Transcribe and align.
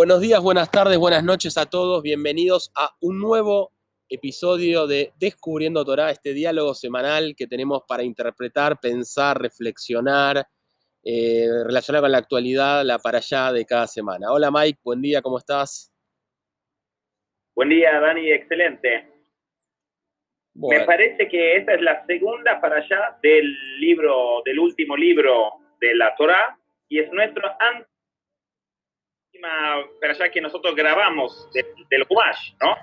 Buenos 0.00 0.22
días, 0.22 0.40
buenas 0.40 0.70
tardes, 0.70 0.96
buenas 0.96 1.22
noches 1.22 1.58
a 1.58 1.66
todos. 1.66 2.02
Bienvenidos 2.02 2.72
a 2.74 2.88
un 3.02 3.20
nuevo 3.20 3.74
episodio 4.08 4.86
de 4.86 5.12
Descubriendo 5.20 5.84
Torah, 5.84 6.10
este 6.10 6.32
diálogo 6.32 6.72
semanal 6.72 7.34
que 7.36 7.46
tenemos 7.46 7.82
para 7.86 8.02
interpretar, 8.02 8.80
pensar, 8.80 9.38
reflexionar, 9.38 10.46
eh, 11.04 11.46
relacionar 11.66 12.00
con 12.00 12.12
la 12.12 12.16
actualidad, 12.16 12.82
la 12.82 12.98
para 12.98 13.18
allá 13.18 13.52
de 13.52 13.66
cada 13.66 13.86
semana. 13.86 14.32
Hola 14.32 14.50
Mike, 14.50 14.78
buen 14.82 15.02
día, 15.02 15.20
¿cómo 15.20 15.36
estás? 15.36 15.92
Buen 17.54 17.68
día, 17.68 18.00
Dani, 18.00 18.30
excelente. 18.30 19.06
Me 20.54 20.80
parece 20.86 21.28
que 21.28 21.56
esta 21.56 21.74
es 21.74 21.82
la 21.82 22.06
segunda 22.06 22.58
para 22.58 22.76
allá 22.76 23.18
del 23.22 23.54
libro, 23.78 24.40
del 24.46 24.60
último 24.60 24.96
libro 24.96 25.50
de 25.78 25.94
la 25.94 26.14
Torah, 26.16 26.58
y 26.88 27.00
es 27.00 27.12
nuestro 27.12 27.42
para 29.40 30.12
allá 30.12 30.30
que 30.30 30.40
nosotros 30.40 30.74
grabamos 30.74 31.48
del 31.52 32.06
Humash, 32.08 32.54
¿no? 32.60 32.74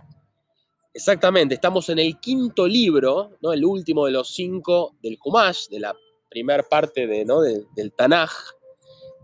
Exactamente, 0.93 1.55
estamos 1.55 1.89
en 1.89 1.99
el 1.99 2.19
quinto 2.19 2.67
libro, 2.67 3.37
¿no? 3.41 3.53
el 3.53 3.63
último 3.63 4.05
de 4.05 4.11
los 4.11 4.33
cinco 4.33 4.95
del 5.01 5.17
Humash, 5.23 5.67
de 5.67 5.79
la 5.79 5.95
primera 6.29 6.63
parte 6.63 7.05
de, 7.05 7.23
¿no? 7.23 7.41
del 7.41 7.93
Tanaj, 7.95 8.31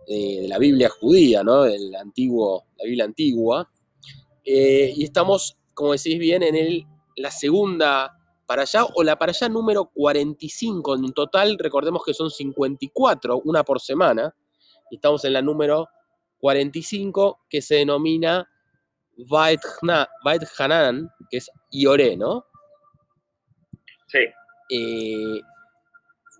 de, 0.07 0.45
la 0.47 0.59
Biblia 0.59 0.89
judía, 0.89 1.43
¿no? 1.43 1.63
del 1.63 1.95
antiguo, 1.95 2.65
la 2.77 2.85
Biblia 2.85 3.05
antigua. 3.05 3.69
Eh, 4.45 4.93
y 4.95 5.03
estamos, 5.03 5.57
como 5.73 5.93
decís 5.93 6.19
bien, 6.19 6.43
en 6.43 6.55
el, 6.55 6.85
la 7.15 7.31
segunda 7.31 8.19
para 8.45 8.63
allá 8.63 8.85
o 8.93 9.03
la 9.03 9.17
para 9.17 9.31
allá 9.31 9.49
número 9.49 9.85
45. 9.93 10.95
En 10.95 11.13
total, 11.13 11.57
recordemos 11.57 12.03
que 12.05 12.13
son 12.13 12.29
54, 12.29 13.41
una 13.45 13.63
por 13.63 13.79
semana. 13.79 14.35
Y 14.91 14.95
estamos 14.97 15.25
en 15.25 15.33
la 15.33 15.41
número 15.41 15.87
45 16.43 17.45
que 17.49 17.61
se 17.61 17.75
denomina 17.75 18.45
Vait 19.29 19.61
Hanan, 20.57 21.09
que 21.29 21.37
es 21.37 21.49
Ioré, 21.71 22.17
¿no? 22.17 22.45
Sí. 24.07 24.19
Eh, 24.69 25.39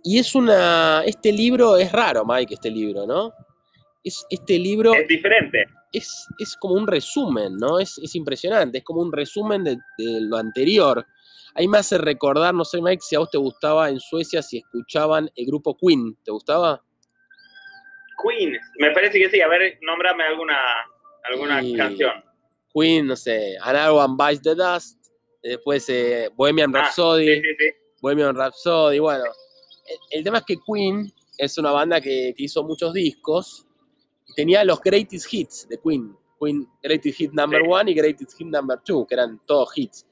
y 0.04 0.20
es 0.20 0.36
una. 0.36 1.06
Este 1.06 1.32
libro 1.32 1.78
es 1.78 1.90
raro, 1.94 2.26
Mike, 2.26 2.56
este 2.56 2.70
libro, 2.70 3.08
¿no? 3.08 3.32
Es, 4.04 4.26
este 4.30 4.60
libro. 4.60 4.94
Es 4.94 5.08
diferente. 5.08 5.68
Es, 5.94 6.28
es 6.38 6.58
como 6.58 6.74
un 6.74 6.86
resumen, 6.86 7.56
¿no? 7.56 7.80
Es, 7.80 7.98
impresionante. 8.14 8.80
Es 8.80 8.84
como 8.84 9.02
un 9.02 9.14
resumen 9.14 9.64
de, 9.64 9.78
de, 9.98 10.20
lo 10.20 10.36
anterior. 10.36 11.08
Ahí 11.56 11.70
me 11.70 11.78
hace 11.78 11.98
recordar, 11.98 12.54
no 12.54 12.66
sé, 12.66 12.82
Mike, 12.82 13.02
si 13.02 13.16
a 13.16 13.20
vos 13.20 13.30
te 13.30 13.38
gustaba 13.38 13.90
en 13.90 14.02
Suecia, 14.02 14.42
si 14.42 14.58
escuchaban 14.58 15.32
el 15.34 15.46
grupo 15.46 15.78
Queen. 15.78 16.18
¿Te 16.26 16.32
gustaba? 16.32 16.84
Queen, 18.24 18.58
me 18.80 18.92
parece 18.92 19.20
que 19.20 19.30
sí. 19.30 19.42
A 19.42 19.48
ver, 19.48 19.78
nómbrame 19.82 20.24
alguna, 20.24 20.58
alguna 21.24 21.62
canción. 21.78 22.24
Queen, 22.74 23.06
no 23.06 23.16
sé, 23.16 23.56
Another 23.62 23.92
One 23.92 24.16
Bites 24.18 24.42
the 24.42 24.56
Dust, 24.56 25.08
después 25.42 25.88
eh, 25.90 26.30
Bohemian 26.36 26.76
ah, 26.76 26.82
Rhapsody, 26.82 27.42
Bohemian 28.02 28.36
Rhapsody, 28.36 29.00
bueno. 29.00 29.26
El, 30.10 30.24
tema 30.24 30.40
es 30.40 30.46
que 30.46 30.58
Queen 30.66 31.12
es 31.38 31.58
una 31.58 31.72
banda 31.72 32.00
que, 32.00 32.34
hizo 32.38 32.64
muchos 32.64 32.94
discos 32.94 33.68
y 34.28 34.34
tenía 34.34 34.64
los 34.64 34.82
greatest 34.82 35.32
hits 35.32 35.68
de 35.68 35.78
Queen. 35.78 36.16
Queen 36.40 36.68
Greatest 36.82 37.18
Hit 37.18 37.32
Number 37.32 37.62
One 37.68 37.92
y 37.92 37.94
Greatest 37.94 38.38
Hit 38.38 38.48
Number 38.48 38.80
Two, 38.84 39.06
que 39.06 39.14
eran 39.14 39.40
todos 39.46 39.78
hits. 39.78 40.06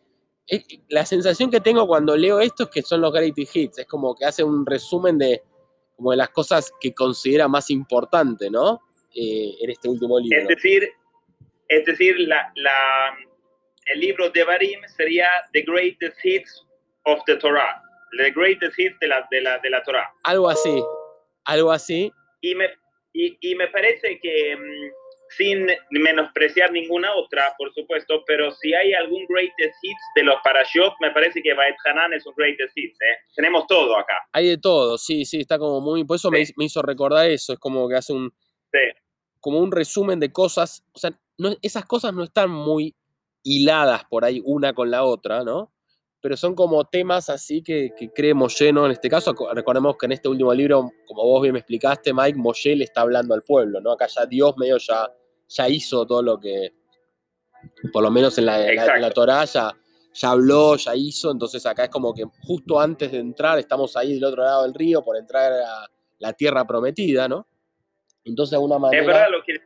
La 0.89 1.05
sensación 1.05 1.49
que 1.49 1.61
tengo 1.61 1.87
cuando 1.87 2.15
leo 2.15 2.39
esto 2.41 2.63
es 2.63 2.69
que 2.69 2.81
son 2.81 3.01
los 3.01 3.13
greatest 3.13 3.55
hits, 3.55 3.79
es 3.79 3.85
como 3.87 4.13
que 4.13 4.25
hace 4.25 4.43
un 4.43 4.65
resumen 4.65 5.17
de, 5.17 5.43
como 6.01 6.11
de 6.11 6.17
las 6.17 6.29
cosas 6.29 6.73
que 6.79 6.95
considera 6.95 7.47
más 7.47 7.69
importante, 7.69 8.49
¿no? 8.49 8.81
Eh, 9.15 9.53
en 9.61 9.69
este 9.69 9.87
último 9.87 10.19
libro. 10.19 10.35
Es 10.35 10.47
decir, 10.47 10.89
es 11.67 11.85
decir 11.85 12.19
la, 12.21 12.51
la, 12.55 13.15
el 13.85 13.99
libro 13.99 14.31
de 14.31 14.43
Barim 14.43 14.79
sería 14.97 15.29
The 15.53 15.61
Greatest 15.61 16.17
Hits 16.25 16.65
of 17.03 17.19
the 17.27 17.35
Torah, 17.35 17.83
The 18.17 18.31
Greatest 18.31 18.79
Hits 18.79 18.97
de 18.99 19.09
la, 19.09 19.27
de 19.29 19.41
la, 19.41 19.59
de 19.59 19.69
la 19.69 19.83
Torah. 19.83 20.11
Algo 20.23 20.49
así, 20.49 20.83
algo 21.45 21.71
así. 21.71 22.11
Y 22.41 22.55
me, 22.55 22.65
y, 23.13 23.37
y 23.39 23.53
me 23.53 23.67
parece 23.67 24.19
que 24.19 24.55
mm, 24.57 25.00
sin 25.37 25.67
menospreciar 25.91 26.71
ninguna 26.71 27.13
otra, 27.15 27.53
por 27.57 27.73
supuesto, 27.73 28.23
pero 28.25 28.51
si 28.51 28.73
hay 28.73 28.93
algún 28.93 29.25
greatest 29.27 29.75
hits 29.81 30.01
de 30.15 30.23
los 30.23 30.35
Parashot, 30.43 30.93
me 30.99 31.11
parece 31.11 31.41
que 31.41 31.53
Baet 31.53 31.75
Hanan 31.85 32.13
es 32.13 32.25
un 32.25 32.33
greatest 32.35 32.77
hits, 32.77 32.99
¿eh? 33.01 33.17
Tenemos 33.35 33.65
todo 33.67 33.97
acá. 33.97 34.15
Hay 34.33 34.47
de 34.49 34.57
todo, 34.57 34.97
sí, 34.97 35.25
sí, 35.25 35.41
está 35.41 35.57
como 35.57 35.79
muy, 35.79 36.03
por 36.03 36.15
eso 36.15 36.29
me, 36.29 36.43
hizo 36.57 36.81
recordar 36.81 37.29
eso, 37.29 37.53
es 37.53 37.59
como 37.59 37.87
que 37.87 37.95
hace 37.95 38.13
un, 38.13 38.33
como 39.39 39.59
un 39.59 39.71
resumen 39.71 40.19
de 40.19 40.31
cosas, 40.31 40.83
o 40.93 40.99
sea, 40.99 41.11
no, 41.37 41.55
esas 41.61 41.85
cosas 41.85 42.13
no 42.13 42.23
están 42.23 42.49
muy 42.49 42.95
hiladas 43.43 44.03
por 44.05 44.25
ahí 44.25 44.41
una 44.45 44.73
con 44.73 44.91
la 44.91 45.03
otra, 45.03 45.43
¿no? 45.43 45.73
Pero 46.21 46.37
son 46.37 46.53
como 46.53 46.85
temas 46.85 47.29
así 47.29 47.63
que, 47.63 47.91
que 47.97 48.11
cree 48.11 48.35
Moshe, 48.35 48.71
¿no? 48.71 48.85
En 48.85 48.91
este 48.91 49.09
caso, 49.09 49.33
recordemos 49.53 49.97
que 49.97 50.05
en 50.05 50.11
este 50.11 50.27
último 50.29 50.53
libro, 50.53 50.91
como 51.07 51.23
vos 51.23 51.41
bien 51.41 51.53
me 51.53 51.59
explicaste, 51.59 52.13
Mike, 52.13 52.37
Moshe 52.37 52.75
le 52.75 52.83
está 52.83 53.01
hablando 53.01 53.33
al 53.33 53.41
pueblo, 53.41 53.81
¿no? 53.81 53.93
Acá 53.93 54.05
ya 54.05 54.27
Dios 54.27 54.55
medio 54.57 54.77
ya 54.77 55.11
ya 55.51 55.67
hizo 55.67 56.05
todo 56.05 56.21
lo 56.21 56.39
que, 56.39 56.73
por 57.91 58.03
lo 58.03 58.09
menos 58.09 58.37
en 58.37 58.45
la, 58.45 58.69
en 58.69 59.01
la, 59.01 59.11
Torah, 59.11 59.45
ya, 59.45 59.73
habló, 60.23 60.75
ya 60.77 60.95
hizo, 60.95 61.31
entonces 61.31 61.65
acá 61.65 61.85
es 61.85 61.89
como 61.89 62.13
que 62.13 62.23
justo 62.43 62.79
antes 62.79 63.11
de 63.11 63.19
entrar, 63.19 63.59
estamos 63.59 63.95
ahí 63.97 64.13
del 64.13 64.23
otro 64.23 64.43
lado 64.43 64.63
del 64.63 64.73
río 64.73 65.03
por 65.03 65.17
entrar 65.17 65.51
a 65.51 65.89
la 66.19 66.33
tierra 66.33 66.65
prometida, 66.65 67.27
¿no? 67.27 67.47
Entonces 68.23 68.51
de 68.51 68.57
alguna 68.57 68.79
manera... 68.79 69.01
Es 69.01 69.07
verdad 69.07 69.27
lo 69.31 69.43
que 69.43 69.59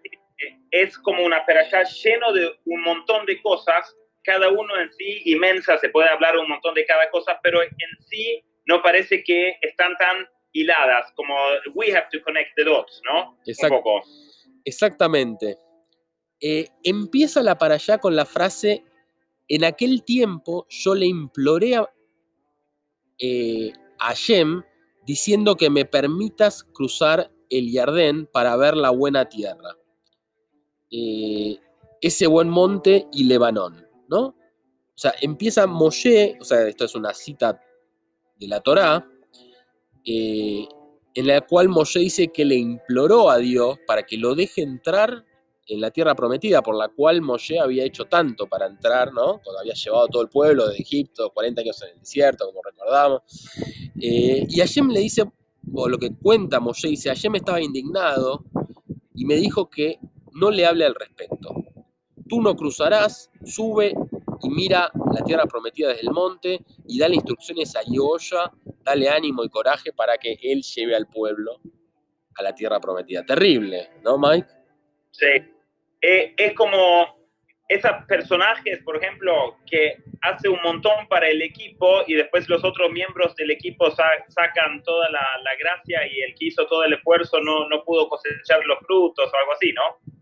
es 0.72 0.98
como 1.00 1.24
una 1.24 1.46
peralla 1.46 1.84
lleno 1.84 2.34
de 2.34 2.52
un 2.66 2.82
montón 2.82 3.26
de 3.26 3.42
cosas, 3.42 3.96
cada 4.24 4.50
uno 4.50 4.78
en 4.80 4.92
sí 4.94 5.22
inmensa, 5.26 5.78
se 5.78 5.90
puede 5.90 6.10
hablar 6.10 6.38
un 6.38 6.50
montón 6.50 6.74
de 6.74 6.86
cada 6.86 7.10
cosa, 7.12 7.40
pero 7.44 7.62
en 7.62 7.72
sí 8.10 8.44
no 8.66 8.82
parece 8.82 9.24
que 9.24 9.58
están 9.62 9.96
tan 9.98 10.28
hiladas, 10.52 11.12
como 11.16 11.36
we 11.76 11.96
have 11.96 12.08
to 12.12 12.22
connect 12.24 12.56
the 12.56 12.64
dots, 12.64 13.02
¿no? 13.06 13.38
un 13.46 13.70
poco. 13.70 14.02
Exactamente. 14.64 15.58
Eh, 16.42 16.70
empieza 16.84 17.42
la 17.42 17.58
para 17.58 17.76
allá 17.76 17.98
con 17.98 18.16
la 18.16 18.26
frase, 18.26 18.84
en 19.48 19.64
aquel 19.64 20.04
tiempo 20.04 20.66
yo 20.70 20.96
le 20.96 21.06
imploré 21.06 21.76
a, 21.78 21.90
eh, 23.20 23.72
Shem 24.16 24.64
diciendo 25.06 25.56
que 25.56 25.70
me 25.70 25.86
permitas 25.86 26.64
cruzar 26.64 27.32
el 27.50 27.72
Yardén 27.72 28.28
para 28.28 28.56
ver 28.58 28.76
la 28.76 28.90
buena 28.90 29.30
tierra, 29.30 29.78
eh, 30.92 31.58
ese 32.02 32.28
buen 32.28 32.50
monte 32.50 33.08
y 33.12 33.24
Lebanón, 33.24 33.88
¿no? 34.10 34.26
O 34.28 34.98
sea, 34.98 35.14
empieza 35.22 35.68
Moshe, 35.68 36.38
o 36.40 36.44
sea, 36.44 36.68
esto 36.68 36.86
es 36.86 36.96
una 36.96 37.14
cita 37.14 37.60
de 38.38 38.48
la 38.48 38.62
Torá, 38.62 39.08
en 40.06 41.28
la 41.28 41.42
cual 41.42 41.70
Moshe 41.70 42.00
dice 42.00 42.28
que 42.28 42.46
le 42.46 42.56
imploró 42.56 43.30
a 43.30 43.38
Dios 43.38 43.78
para 43.88 44.04
que 44.04 44.18
lo 44.18 44.36
deje 44.36 44.62
entrar 44.62 45.26
en 45.68 45.82
la 45.82 45.92
tierra 45.92 46.16
prometida, 46.16 46.62
por 46.62 46.76
la 46.76 46.90
cual 46.90 47.22
Moshe 47.22 47.60
había 47.60 47.84
hecho 47.84 48.06
tanto 48.06 48.48
para 48.48 48.68
entrar, 48.68 49.12
¿no? 49.12 49.42
Cuando 49.44 49.60
había 49.60 49.74
llevado 49.74 50.08
todo 50.08 50.22
el 50.22 50.30
pueblo 50.30 50.68
de 50.68 50.78
Egipto, 50.78 51.32
40 51.32 51.62
años 51.62 51.82
en 51.82 51.90
el 51.90 52.00
desierto, 52.00 52.46
como 52.46 52.62
recordamos. 52.62 53.22
Eh, 54.00 54.46
y 54.48 54.60
Hashem 54.60 54.90
le 54.90 55.00
dice, 55.00 55.24
o 55.74 55.90
lo 55.90 55.98
que 55.98 56.16
cuenta 56.16 56.60
Moshe, 56.60 56.88
dice, 56.88 57.10
Hashem 57.10 57.36
estaba 57.36 57.62
indignado 57.62 58.46
y 59.14 59.26
me 59.26 59.36
dijo 59.36 59.70
que 59.70 60.00
no 60.34 60.52
le 60.52 60.66
hable 60.66 60.86
al 60.86 60.96
respecto. 60.96 61.56
Tú 62.28 62.42
no 62.42 62.56
cruzarás, 62.56 63.32
sube 63.44 63.94
y 64.42 64.50
mira 64.50 64.92
la 65.14 65.24
tierra 65.24 65.46
prometida 65.46 65.90
desde 65.90 66.02
el 66.02 66.12
monte 66.12 66.64
y 66.88 67.00
dale 67.00 67.16
instrucciones 67.16 67.76
a 67.76 67.82
Yoya, 67.88 68.52
dale 68.84 69.10
ánimo 69.10 69.44
y 69.44 69.50
coraje 69.50 69.94
para 69.94 70.18
que 70.18 70.38
él 70.42 70.62
lleve 70.62 70.96
al 70.96 71.08
pueblo 71.08 71.60
a 72.36 72.44
la 72.44 72.54
tierra 72.54 72.80
prometida. 72.80 73.26
Terrible, 73.26 73.90
¿no, 74.04 74.18
Mike? 74.18 74.48
Sí, 75.12 75.55
eh, 76.08 76.34
es 76.38 76.54
como 76.54 77.16
esos 77.68 77.92
personajes, 78.08 78.80
por 78.84 78.96
ejemplo, 78.98 79.58
que 79.66 79.98
hace 80.22 80.48
un 80.48 80.62
montón 80.64 81.08
para 81.10 81.28
el 81.28 81.42
equipo 81.42 82.04
y 82.06 82.14
después 82.14 82.48
los 82.48 82.64
otros 82.64 82.92
miembros 82.92 83.36
del 83.36 83.50
equipo 83.50 83.90
sacan 83.90 84.84
toda 84.84 85.10
la, 85.10 85.26
gracia 85.60 86.06
y 86.06 86.22
el 86.22 86.36
que 86.36 86.46
hizo 86.46 86.68
todo 86.68 86.84
el 86.84 86.94
esfuerzo 86.94 87.40
no, 87.42 87.68
no 87.70 87.84
pudo 87.84 88.08
cosechar 88.08 88.64
los 88.66 88.78
frutos 88.86 89.32
o 89.34 89.38
algo 89.38 89.54
así, 89.54 89.74
¿no? 89.74 90.16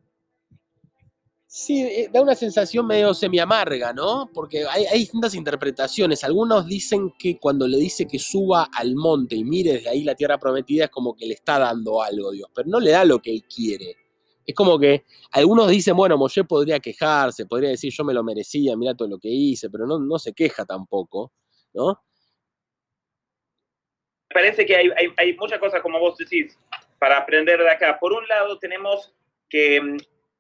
Sí, 1.46 1.84
eh, 1.84 2.10
da 2.12 2.22
una 2.22 2.34
sensación 2.34 2.88
medio 2.88 3.14
semi-amarga, 3.14 3.92
¿no? 3.92 4.32
Porque 4.34 4.66
hay, 4.66 4.86
hay, 4.86 5.00
distintas 5.00 5.36
interpretaciones. 5.36 6.24
Algunos 6.24 6.66
dicen 6.66 7.14
que 7.20 7.38
cuando 7.38 7.68
le 7.68 7.78
dice 7.78 8.08
que 8.08 8.20
suba 8.20 8.70
al 8.74 8.96
monte 8.96 9.36
y 9.36 9.44
mire 9.44 9.74
desde 9.74 9.90
ahí 9.90 10.04
la 10.04 10.16
tierra 10.16 10.40
prometida 10.40 10.86
es 10.86 10.90
como 10.90 11.14
que 11.16 11.26
le 11.26 11.34
está 11.34 11.60
dando 11.60 12.02
algo 12.02 12.32
Dios, 12.32 12.50
pero 12.56 12.70
no 12.70 12.80
le 12.80 12.92
da 12.92 13.04
lo 13.04 13.20
que 13.20 13.32
él 13.32 13.44
quiere. 13.44 14.03
Es 14.46 14.56
como 14.56 14.78
que 14.80 15.04
algunos 15.32 15.70
dicen, 15.70 15.96
bueno, 15.96 16.18
Moshe 16.18 16.44
podría 16.44 16.80
quejarse, 16.80 17.46
podría 17.46 17.70
decir 17.70 17.92
yo 17.94 18.04
me 18.04 18.14
lo 18.14 18.24
merecía, 18.24 18.76
mira 18.76 18.96
todo 18.96 19.08
lo 19.08 19.20
que 19.20 19.30
hice, 19.30 19.70
pero 19.70 19.86
no, 19.86 20.00
no 20.00 20.20
se 20.20 20.34
queja 20.34 20.66
tampoco, 20.66 21.32
¿no? 21.74 22.04
Parece 24.34 24.66
que 24.66 24.76
hay, 24.76 24.90
hay, 25.18 25.36
muchas 25.36 25.60
cosas, 25.60 25.82
como 25.82 26.00
vos 26.00 26.18
decís, 26.18 26.58
para 26.98 27.18
aprender 27.20 27.60
de 27.60 27.70
acá. 27.70 28.00
Por 28.00 28.14
un 28.14 28.28
lado, 28.28 28.58
tenemos 28.58 29.14
que 29.48 29.80
mm, 29.80 29.98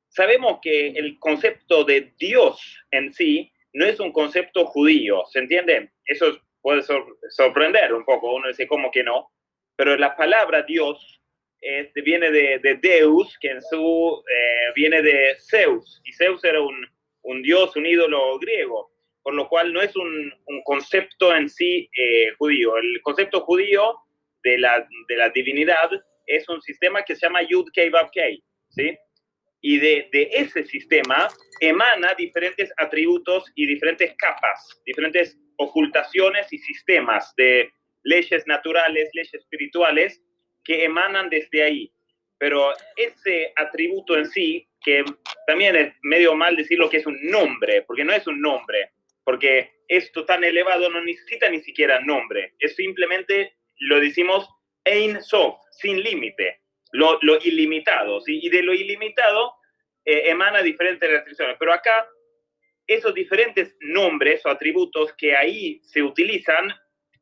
sabemos 0.09 0.59
que 0.61 0.89
el 0.89 1.19
concepto 1.19 1.83
de 1.83 2.13
Dios 2.17 2.85
en 2.91 3.13
sí 3.13 3.51
no 3.73 3.85
es 3.85 3.99
un 3.99 4.11
concepto 4.11 4.65
judío, 4.65 5.23
¿se 5.31 5.39
entiende? 5.39 5.91
Eso 6.05 6.37
puede 6.61 6.83
sorprender 7.29 7.93
un 7.93 8.05
poco, 8.05 8.33
uno 8.33 8.47
dice, 8.47 8.67
¿cómo 8.67 8.91
que 8.91 9.03
no? 9.03 9.31
Pero 9.75 9.97
la 9.97 10.15
palabra 10.15 10.63
Dios 10.63 11.21
este, 11.63 12.01
viene 12.01 12.29
de, 12.29 12.79
Deus, 12.81 13.37
que 13.39 13.49
en 13.49 13.61
su 13.61 14.23
eh, 14.29 14.71
viene 14.75 15.01
de 15.01 15.35
Zeus, 15.39 16.01
y 16.03 16.11
Zeus 16.13 16.43
era 16.43 16.61
un, 16.61 16.85
un, 17.23 17.41
dios, 17.41 17.75
un 17.75 17.85
ídolo 17.85 18.37
griego, 18.39 18.91
por 19.21 19.33
lo 19.33 19.47
cual 19.47 19.71
no 19.71 19.81
es 19.81 19.95
un, 19.95 20.33
un 20.45 20.61
concepto 20.63 21.33
en 21.35 21.49
sí 21.49 21.89
eh, 21.97 22.31
judío. 22.37 22.75
El 22.77 23.01
concepto 23.01 23.41
judío 23.41 23.95
de 24.43 24.57
la, 24.57 24.85
de 25.07 25.15
la 25.15 25.29
divinidad 25.29 25.89
es 26.27 26.47
un 26.49 26.61
sistema 26.61 27.03
que 27.03 27.15
se 27.15 27.25
llama 27.25 27.43
Yud 27.43 27.69
Kei 27.73 27.89
Vav 27.89 28.11
Kei, 28.11 28.43
¿sí? 28.69 28.97
Y 29.61 29.79
de, 29.79 30.09
de, 30.11 30.29
ese 30.33 30.65
sistema 30.65 31.29
emana 31.61 32.13
diferentes 32.15 32.73
atributos 32.75 33.49
y 33.55 33.65
diferentes 33.65 34.13
capas, 34.17 34.81
diferentes 34.85 35.39
ocultaciones 35.57 36.51
y 36.51 36.57
sistemas 36.57 37.33
de 37.37 37.71
leyes 38.03 38.45
naturales, 38.47 39.09
leyes 39.13 39.33
espirituales, 39.33 40.21
que 40.63 40.83
emanan 40.85 41.29
desde 41.29 41.63
ahí. 41.63 41.93
Pero 42.37 42.73
ese 42.95 43.53
atributo 43.55 44.17
en 44.17 44.25
sí, 44.29 44.67
que 44.81 45.03
también 45.47 45.75
es 45.75 45.93
medio 46.01 46.35
mal 46.35 46.55
decirlo 46.55 46.89
que 46.89 46.97
es 46.97 47.05
un 47.05 47.17
nombre, 47.23 47.83
porque 47.83 48.03
no 48.03 48.13
es 48.13 48.27
un 48.27 48.41
nombre, 48.41 48.91
porque 49.23 49.71
esto 49.87 50.25
tan 50.25 50.43
elevado 50.43 50.89
no 50.89 51.01
necesita 51.03 51.49
ni 51.49 51.61
siquiera 51.61 52.01
nombre, 52.01 52.53
es 52.59 52.75
simplemente, 52.75 53.55
lo 53.77 53.99
decimos, 53.99 54.47
Ein 54.83 55.21
Sof, 55.21 55.55
sin 55.71 56.01
límite, 56.01 56.61
lo, 56.91 57.17
lo, 57.21 57.37
ilimitado, 57.37 58.19
¿sí? 58.21 58.39
y 58.41 58.49
de 58.49 58.61
lo 58.61 58.73
ilimitado 58.73 59.53
eh, 60.05 60.29
emana 60.29 60.61
diferentes 60.61 61.09
restricciones. 61.09 61.55
Pero 61.57 61.73
acá, 61.73 62.07
esos 62.85 63.13
diferentes 63.13 63.75
nombres 63.79 64.45
o 64.45 64.49
atributos 64.49 65.13
que 65.13 65.35
ahí 65.35 65.79
se 65.83 66.03
utilizan 66.03 66.73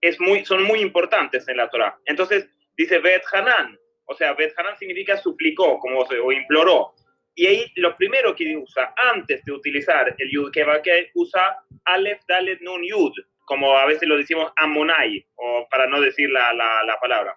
es 0.01 0.19
muy, 0.19 0.43
son 0.45 0.63
muy 0.63 0.79
importantes 0.79 1.47
en 1.47 1.57
la 1.57 1.69
Torah. 1.69 1.99
Entonces, 2.05 2.49
dice 2.75 2.99
Bet 2.99 3.23
Hanan, 3.31 3.77
o 4.05 4.15
sea, 4.15 4.33
Bet 4.33 4.53
Hanan 4.57 4.77
significa 4.77 5.17
suplicó 5.17 5.79
como, 5.79 6.01
o 6.01 6.31
imploró. 6.31 6.93
Y 7.33 7.47
ahí 7.47 7.65
lo 7.75 7.95
primero 7.95 8.35
que 8.35 8.57
usa, 8.57 8.93
antes 8.97 9.43
de 9.45 9.51
utilizar 9.53 10.13
el 10.17 10.29
Yud 10.29 10.51
que 10.51 11.09
usa 11.13 11.57
Aleph, 11.85 12.21
Dalet, 12.27 12.59
Nun, 12.61 12.83
Yud, 12.83 13.13
como 13.45 13.77
a 13.77 13.85
veces 13.85 14.07
lo 14.07 14.17
decimos 14.17 14.51
Amonai, 14.57 15.25
o 15.35 15.67
para 15.69 15.87
no 15.87 16.01
decir 16.01 16.29
la, 16.29 16.53
la, 16.53 16.83
la 16.83 16.97
palabra, 16.99 17.35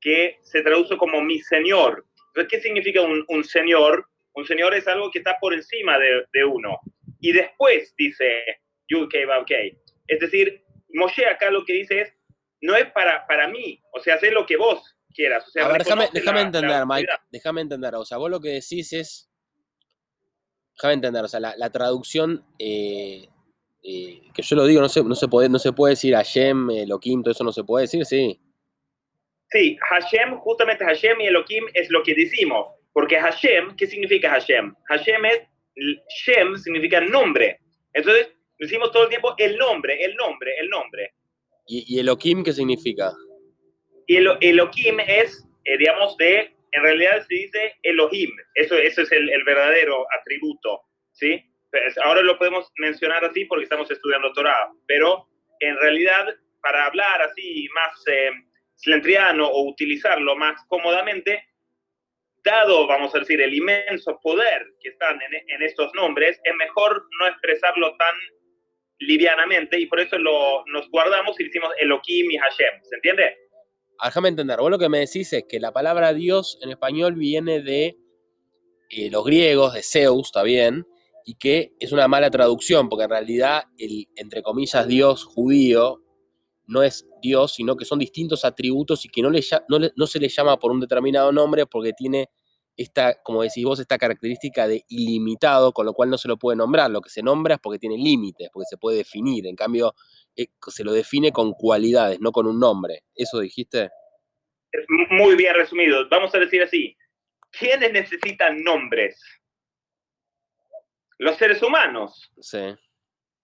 que 0.00 0.38
se 0.42 0.62
traduce 0.62 0.96
como 0.96 1.20
mi 1.20 1.40
señor. 1.40 2.04
Entonces, 2.28 2.50
¿qué 2.50 2.60
significa 2.60 3.02
un, 3.02 3.24
un 3.28 3.44
señor? 3.44 4.06
Un 4.34 4.44
señor 4.44 4.74
es 4.74 4.88
algo 4.88 5.10
que 5.10 5.18
está 5.18 5.38
por 5.38 5.54
encima 5.54 5.98
de, 5.98 6.24
de 6.32 6.44
uno. 6.44 6.80
Y 7.20 7.32
después 7.32 7.94
dice 7.96 8.44
Yud 8.88 9.08
Kei 9.08 9.78
Es 10.08 10.20
decir, 10.20 10.62
Moshe 10.92 11.26
acá 11.26 11.50
lo 11.50 11.64
que 11.64 11.74
dice 11.74 12.00
es, 12.00 12.14
no 12.60 12.76
es 12.76 12.90
para, 12.92 13.26
para 13.26 13.48
mí, 13.48 13.80
o 13.92 14.00
sea, 14.00 14.14
haz 14.14 14.22
lo 14.32 14.46
que 14.46 14.56
vos 14.56 14.96
quieras. 15.14 15.46
O 15.46 15.50
sea, 15.50 15.66
a 15.66 15.68
ver, 15.68 15.84
déjame, 15.84 16.08
déjame 16.12 16.40
entender, 16.40 16.84
Mike, 16.86 17.08
déjame 17.30 17.60
entender, 17.60 17.94
o 17.94 18.04
sea, 18.04 18.18
vos 18.18 18.30
lo 18.30 18.40
que 18.40 18.50
decís 18.50 18.92
es, 18.92 19.30
déjame 20.76 20.94
entender, 20.94 21.24
o 21.24 21.28
sea, 21.28 21.40
la, 21.40 21.54
la 21.56 21.70
traducción, 21.70 22.44
eh, 22.58 23.28
eh, 23.82 24.22
que 24.34 24.42
yo 24.42 24.56
lo 24.56 24.66
digo, 24.66 24.80
no 24.80 24.88
se, 24.88 25.04
no 25.04 25.14
se, 25.14 25.28
puede, 25.28 25.48
no 25.48 25.58
se 25.58 25.72
puede 25.72 25.92
decir 25.92 26.14
Hashem, 26.14 26.70
Elohim, 26.70 27.22
todo 27.22 27.32
eso 27.32 27.44
no 27.44 27.52
se 27.52 27.64
puede 27.64 27.84
decir, 27.84 28.04
sí. 28.04 28.40
Sí, 29.50 29.76
Hashem, 29.88 30.38
justamente 30.38 30.84
Hashem 30.84 31.20
y 31.20 31.26
Elohim 31.26 31.64
es 31.74 31.90
lo 31.90 32.02
que 32.02 32.14
decimos, 32.14 32.68
porque 32.92 33.20
Hashem, 33.20 33.76
¿qué 33.76 33.86
significa 33.86 34.30
Hashem? 34.30 34.74
Hashem 34.88 35.24
es, 35.26 35.42
Shem 36.08 36.56
significa 36.56 37.00
nombre, 37.00 37.60
entonces 37.92 38.32
decimos 38.58 38.90
todo 38.90 39.04
el 39.04 39.08
tiempo 39.08 39.34
el 39.38 39.56
nombre, 39.56 40.04
el 40.04 40.14
nombre, 40.16 40.52
el 40.58 40.68
nombre. 40.68 41.14
¿Y, 41.66 41.96
y 41.96 42.00
Elohim 42.00 42.42
qué 42.42 42.52
significa? 42.52 43.12
Y 44.06 44.16
el, 44.16 44.36
Elohim 44.40 45.00
es, 45.00 45.46
eh, 45.64 45.78
digamos, 45.78 46.16
de, 46.18 46.54
en 46.72 46.82
realidad 46.82 47.24
se 47.26 47.34
dice 47.34 47.74
Elohim, 47.82 48.30
eso, 48.54 48.76
eso 48.76 49.02
es 49.02 49.12
el, 49.12 49.30
el 49.30 49.44
verdadero 49.44 50.04
atributo, 50.18 50.82
¿sí? 51.12 51.42
Pues 51.70 51.96
ahora 51.98 52.20
lo 52.22 52.38
podemos 52.38 52.70
mencionar 52.76 53.24
así 53.24 53.46
porque 53.46 53.64
estamos 53.64 53.90
estudiando 53.90 54.32
Torah, 54.32 54.70
pero 54.86 55.28
en 55.60 55.76
realidad 55.78 56.26
para 56.60 56.86
hablar 56.86 57.22
así 57.22 57.68
más 57.74 57.92
eh, 58.06 58.30
o 59.40 59.68
utilizarlo 59.68 60.36
más 60.36 60.60
cómodamente, 60.68 61.42
dado, 62.42 62.86
vamos 62.86 63.14
a 63.14 63.20
decir, 63.20 63.40
el 63.40 63.54
inmenso 63.54 64.18
poder 64.22 64.66
que 64.80 64.90
están 64.90 65.20
en, 65.22 65.34
en 65.48 65.62
estos 65.62 65.92
nombres, 65.94 66.40
es 66.44 66.54
mejor 66.56 67.06
no 67.18 67.26
expresarlo 67.26 67.96
tan 67.96 68.14
livianamente 68.98 69.78
y 69.78 69.86
por 69.86 70.00
eso 70.00 70.18
lo, 70.18 70.64
nos 70.66 70.88
guardamos 70.90 71.38
y 71.40 71.44
decimos 71.44 71.70
Elohim 71.78 72.30
y 72.30 72.36
Hashem, 72.36 72.82
¿se 72.82 72.96
entiende? 72.96 73.36
Déjame 74.02 74.28
entender, 74.28 74.58
vos 74.58 74.70
lo 74.70 74.78
que 74.78 74.88
me 74.88 75.00
decís 75.00 75.32
es 75.32 75.44
que 75.48 75.60
la 75.60 75.72
palabra 75.72 76.12
Dios 76.12 76.58
en 76.62 76.70
español 76.70 77.14
viene 77.14 77.60
de 77.62 77.96
eh, 78.90 79.10
los 79.10 79.24
griegos, 79.24 79.74
de 79.74 79.82
Zeus, 79.82 80.28
está 80.28 80.42
bien, 80.42 80.86
y 81.24 81.36
que 81.36 81.72
es 81.78 81.92
una 81.92 82.06
mala 82.06 82.30
traducción, 82.30 82.88
porque 82.88 83.04
en 83.04 83.10
realidad 83.10 83.64
el, 83.78 84.08
entre 84.16 84.42
comillas, 84.42 84.86
Dios 84.86 85.24
judío 85.24 86.02
no 86.66 86.82
es 86.82 87.06
Dios, 87.22 87.54
sino 87.54 87.76
que 87.76 87.84
son 87.84 87.98
distintos 87.98 88.44
atributos 88.44 89.04
y 89.04 89.08
que 89.08 89.22
no, 89.22 89.30
no 89.30 90.06
se 90.06 90.20
le 90.20 90.28
llama 90.28 90.58
por 90.58 90.70
un 90.70 90.80
determinado 90.80 91.32
nombre 91.32 91.66
porque 91.66 91.92
tiene 91.92 92.28
esta, 92.76 93.22
como 93.22 93.42
decís 93.42 93.64
vos, 93.64 93.78
esta 93.78 93.98
característica 93.98 94.66
de 94.66 94.84
ilimitado, 94.88 95.72
con 95.72 95.86
lo 95.86 95.92
cual 95.92 96.10
no 96.10 96.18
se 96.18 96.28
lo 96.28 96.36
puede 96.36 96.56
nombrar. 96.56 96.90
Lo 96.90 97.00
que 97.00 97.10
se 97.10 97.22
nombra 97.22 97.54
es 97.54 97.60
porque 97.60 97.78
tiene 97.78 97.96
límites, 97.96 98.50
porque 98.52 98.66
se 98.68 98.76
puede 98.76 98.98
definir. 98.98 99.46
En 99.46 99.54
cambio, 99.54 99.94
eh, 100.36 100.46
se 100.66 100.84
lo 100.84 100.92
define 100.92 101.32
con 101.32 101.52
cualidades, 101.52 102.20
no 102.20 102.32
con 102.32 102.46
un 102.46 102.58
nombre. 102.58 103.04
¿Eso 103.14 103.40
dijiste? 103.40 103.90
Muy 105.10 105.36
bien 105.36 105.54
resumido. 105.54 106.08
Vamos 106.08 106.34
a 106.34 106.38
decir 106.38 106.62
así. 106.62 106.96
¿Quiénes 107.50 107.92
necesitan 107.92 108.62
nombres? 108.62 109.22
Los 111.18 111.36
seres 111.36 111.62
humanos. 111.62 112.32
Sí. 112.40 112.74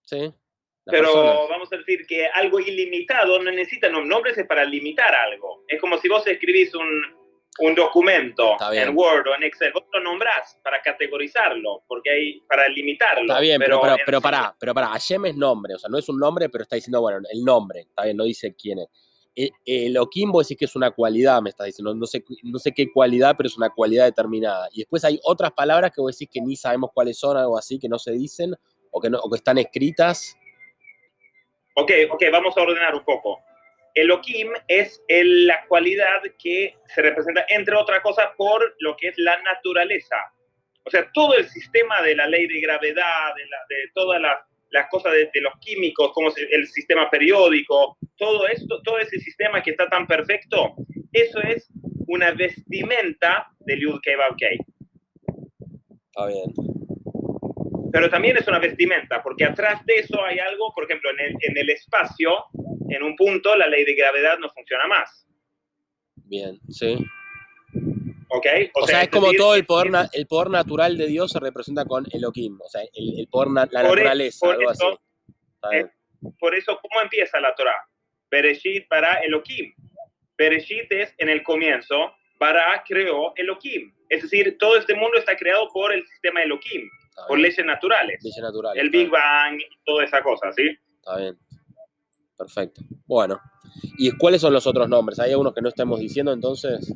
Sí. 0.02 0.34
Pero 0.86 1.46
vamos 1.48 1.72
a 1.72 1.76
decir 1.76 2.04
que 2.06 2.26
algo 2.26 2.58
ilimitado 2.58 3.40
no 3.40 3.52
necesita 3.52 3.88
nombres 3.88 4.36
es 4.36 4.46
para 4.46 4.64
limitar 4.64 5.14
algo. 5.14 5.64
Es 5.68 5.80
como 5.80 5.98
si 5.98 6.08
vos 6.08 6.26
escribís 6.26 6.74
un, 6.74 7.19
un 7.58 7.74
documento 7.74 8.56
en 8.72 8.96
Word 8.96 9.28
o 9.28 9.34
en 9.34 9.42
Excel, 9.42 9.72
vos 9.72 9.84
lo 9.92 10.00
nombrás 10.00 10.58
para 10.62 10.80
categorizarlo, 10.80 11.82
porque 11.86 12.10
hay 12.10 12.40
para 12.48 12.68
limitarlo. 12.68 13.22
Está 13.22 13.40
bien, 13.40 13.60
pero, 13.60 13.80
pero, 13.80 13.96
pero, 14.06 14.20
pará, 14.20 14.54
pero 14.58 14.72
pará, 14.72 14.88
Hashem 14.88 15.26
es 15.26 15.36
nombre, 15.36 15.74
o 15.74 15.78
sea, 15.78 15.90
no 15.90 15.98
es 15.98 16.08
un 16.08 16.18
nombre, 16.18 16.48
pero 16.48 16.62
está 16.62 16.76
diciendo, 16.76 17.00
bueno, 17.00 17.26
el 17.30 17.44
nombre, 17.44 17.80
está 17.80 18.04
bien, 18.04 18.16
no 18.16 18.24
dice 18.24 18.54
quién 18.54 18.78
es. 18.78 18.88
El, 19.34 19.50
el 19.64 19.96
Oquim 19.98 20.32
vos 20.32 20.46
decís 20.46 20.58
que 20.58 20.64
es 20.64 20.76
una 20.76 20.90
cualidad, 20.90 21.40
me 21.42 21.50
está 21.50 21.64
diciendo, 21.64 21.94
no 21.94 22.06
sé, 22.06 22.24
no 22.42 22.58
sé 22.58 22.72
qué 22.72 22.90
cualidad, 22.90 23.34
pero 23.36 23.48
es 23.48 23.56
una 23.56 23.70
cualidad 23.70 24.04
determinada. 24.06 24.68
Y 24.72 24.78
después 24.78 25.04
hay 25.04 25.20
otras 25.22 25.52
palabras 25.52 25.92
que 25.92 26.00
vos 26.00 26.16
decís 26.16 26.28
que 26.32 26.40
ni 26.40 26.56
sabemos 26.56 26.90
cuáles 26.92 27.18
son, 27.18 27.36
algo 27.36 27.56
así, 27.56 27.78
que 27.78 27.88
no 27.88 27.98
se 27.98 28.12
dicen, 28.12 28.54
o 28.90 29.00
que, 29.00 29.10
no, 29.10 29.18
o 29.18 29.30
que 29.30 29.36
están 29.36 29.58
escritas. 29.58 30.36
Ok, 31.74 31.92
ok, 32.10 32.22
vamos 32.32 32.56
a 32.56 32.62
ordenar 32.62 32.94
un 32.94 33.04
poco. 33.04 33.40
Elohim 33.94 34.50
es 34.68 35.02
la 35.08 35.64
cualidad 35.66 36.20
que 36.38 36.76
se 36.86 37.02
representa, 37.02 37.44
entre 37.48 37.76
otras 37.76 38.00
cosas, 38.00 38.28
por 38.36 38.74
lo 38.80 38.96
que 38.96 39.08
es 39.08 39.18
la 39.18 39.40
naturaleza. 39.42 40.16
O 40.84 40.90
sea, 40.90 41.10
todo 41.12 41.36
el 41.36 41.48
sistema 41.48 42.02
de 42.02 42.16
la 42.16 42.26
ley 42.26 42.46
de 42.46 42.60
gravedad, 42.60 43.34
de, 43.68 43.90
todas 43.94 44.20
las, 44.20 44.88
cosas 44.90 45.12
de, 45.12 45.40
los 45.40 45.52
químicos, 45.60 46.12
como 46.12 46.32
el 46.50 46.66
sistema 46.66 47.10
periódico, 47.10 47.98
todo 48.16 48.46
esto, 48.48 48.80
todo 48.82 48.98
ese 48.98 49.18
sistema 49.18 49.62
que 49.62 49.70
está 49.70 49.88
tan 49.88 50.06
perfecto, 50.06 50.74
eso 51.12 51.40
es 51.42 51.68
una 52.06 52.32
vestimenta 52.32 53.48
del 53.60 53.80
Yud 53.80 54.00
Kei 54.02 54.14
Está 56.08 56.26
bien. 56.26 56.52
Pero 57.92 58.08
también 58.08 58.36
es 58.36 58.46
una 58.46 58.58
vestimenta, 58.58 59.22
porque 59.22 59.44
atrás 59.44 59.84
de 59.84 59.96
eso 59.96 60.24
hay 60.24 60.38
algo, 60.38 60.72
por 60.74 60.84
ejemplo, 60.84 61.10
en 61.10 61.20
el, 61.20 61.36
en 61.40 61.58
el 61.58 61.70
espacio, 61.70 62.46
en 62.90 63.02
un 63.02 63.16
punto 63.16 63.56
la 63.56 63.66
ley 63.66 63.84
de 63.84 63.94
gravedad 63.94 64.38
no 64.38 64.50
funciona 64.50 64.86
más. 64.86 65.26
Bien, 66.14 66.58
sí. 66.68 66.96
¿Ok? 68.28 68.46
O, 68.74 68.86
sea, 68.86 69.02
es 69.02 69.08
como 69.08 69.32
todo 69.32 69.54
el 69.54 69.66
poder, 69.66 69.90
el 70.12 70.26
poder 70.26 70.50
natural 70.50 70.96
de 70.96 71.06
Dios 71.06 71.32
se 71.32 71.40
representa 71.40 71.84
con 71.84 72.06
Elohim, 72.12 72.60
o 72.60 72.68
sea, 72.68 72.82
el, 72.94 73.26
poder, 73.28 73.48
la 73.50 73.80
e-, 73.80 73.82
naturaleza, 73.82 74.46
por 74.46 74.54
algo 74.54 74.70
eso, 74.70 75.00
así. 75.62 75.76
por 76.38 76.54
eso, 76.54 76.78
¿cómo 76.80 77.00
empieza 77.02 77.40
la 77.40 77.54
Torah? 77.54 77.84
Bereshit 78.30 78.86
para 78.88 79.14
Elohim. 79.14 79.74
Bereshit 80.38 80.92
es 80.92 81.14
en 81.18 81.28
el 81.28 81.42
comienzo, 81.42 82.14
para 82.38 82.82
creó 82.86 83.32
Elohim. 83.36 83.92
Es 84.08 84.22
decir, 84.22 84.56
todo 84.58 84.76
este 84.76 84.94
mundo 84.94 85.18
está 85.18 85.36
creado 85.36 85.68
por 85.72 85.92
el 85.92 86.06
sistema 86.06 86.42
Elohim, 86.42 86.88
por 87.28 87.38
leyes 87.38 87.64
naturales. 87.64 88.18
Leyes 88.22 88.42
naturales. 88.42 88.82
El 88.82 88.90
Big 88.90 89.10
Bang 89.10 89.60
toda 89.84 90.04
esa 90.04 90.22
cosa, 90.22 90.52
¿sí? 90.52 90.76
Está 90.96 91.16
bien. 91.18 91.38
Perfecto. 92.40 92.80
Bueno. 93.06 93.38
¿Y 93.98 94.12
cuáles 94.12 94.40
son 94.40 94.54
los 94.54 94.66
otros 94.66 94.88
nombres? 94.88 95.18
¿Hay 95.20 95.30
algunos 95.30 95.52
que 95.52 95.60
no 95.60 95.68
estemos 95.68 96.00
diciendo 96.00 96.32
entonces? 96.32 96.90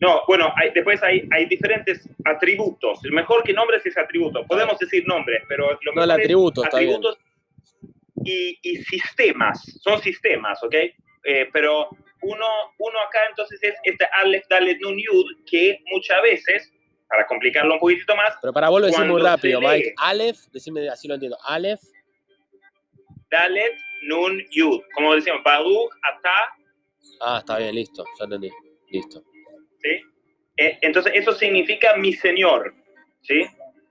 No, 0.00 0.22
bueno, 0.26 0.52
hay, 0.56 0.70
después 0.74 1.00
hay, 1.04 1.28
hay 1.30 1.46
diferentes 1.46 2.08
atributos. 2.24 2.98
El 3.04 3.12
mejor 3.12 3.44
que 3.44 3.52
nombres 3.52 3.86
es 3.86 3.96
atributo. 3.96 4.44
Podemos 4.48 4.76
decir 4.80 5.06
nombres, 5.06 5.44
pero 5.48 5.78
lo 5.82 5.92
No, 5.94 6.02
el 6.02 6.08
mejor 6.08 6.20
es 6.20 6.24
atributo, 6.24 6.60
bien. 6.62 6.68
atributos 6.74 7.18
y, 8.24 8.58
y 8.62 8.76
sistemas. 8.82 9.62
Son 9.80 10.02
sistemas, 10.02 10.60
¿ok? 10.64 10.74
Eh, 10.74 11.48
pero 11.52 11.88
uno, 12.22 12.46
uno 12.78 12.98
acá 13.06 13.20
entonces 13.28 13.62
es 13.62 13.76
este 13.84 14.04
Aleph, 14.24 14.44
Dalet, 14.50 14.80
Nun, 14.80 14.98
Yud, 14.98 15.44
que 15.48 15.78
muchas 15.92 16.20
veces, 16.20 16.72
para 17.08 17.28
complicarlo 17.28 17.74
un 17.74 17.80
poquitito 17.80 18.16
más, 18.16 18.34
Pero 18.40 18.52
para 18.52 18.70
vos 18.70 18.80
lo 18.80 18.88
decís 18.88 19.06
muy 19.06 19.22
rápido, 19.22 19.60
Mike. 19.60 19.94
Aleph, 19.98 20.38
decime 20.52 20.88
así 20.88 21.06
lo 21.06 21.14
entiendo. 21.14 21.38
Aleph, 21.46 21.80
Dalet, 23.32 23.76
Nun, 24.02 24.40
Yud. 24.50 24.82
Como 24.94 25.14
decimos, 25.14 25.42
Baruch, 25.42 25.90
Atah, 26.02 26.54
ah, 27.22 27.38
está 27.38 27.58
bien, 27.58 27.74
listo, 27.74 28.04
ya 28.18 28.24
entendí. 28.24 28.50
Listo. 28.90 29.24
¿sí? 29.82 30.00
Eh, 30.58 30.78
entonces, 30.82 31.12
eso 31.16 31.32
significa 31.32 31.96
mi 31.96 32.12
señor, 32.12 32.74
¿sí? 33.22 33.46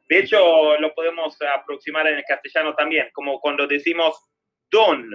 De 0.07 0.19
hecho, 0.19 0.77
lo 0.77 0.93
podemos 0.93 1.37
aproximar 1.55 2.05
en 2.07 2.17
el 2.17 2.23
castellano 2.25 2.75
también, 2.75 3.07
como 3.13 3.39
cuando 3.41 3.65
decimos 3.65 4.13
don, 4.69 5.09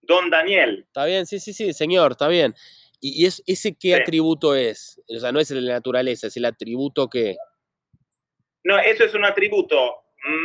don 0.00 0.30
Daniel. 0.30 0.84
Está 0.86 1.04
bien, 1.04 1.26
sí, 1.26 1.38
sí, 1.38 1.52
sí, 1.52 1.72
señor, 1.72 2.12
está 2.12 2.28
bien. 2.28 2.54
¿Y, 3.00 3.22
y 3.22 3.26
es, 3.26 3.42
ese 3.46 3.72
qué 3.74 3.88
Sí. 3.88 3.92
atributo 3.94 4.54
es? 4.54 5.00
O 5.14 5.18
sea, 5.20 5.30
no 5.30 5.40
es 5.40 5.50
el 5.50 5.56
de 5.60 5.66
la 5.68 5.74
naturaleza, 5.74 6.28
es 6.28 6.36
el 6.38 6.46
atributo 6.46 7.08
que. 7.10 7.36
No, 8.64 8.78
eso 8.78 9.04
es 9.04 9.12
un 9.14 9.24
atributo 9.24 9.96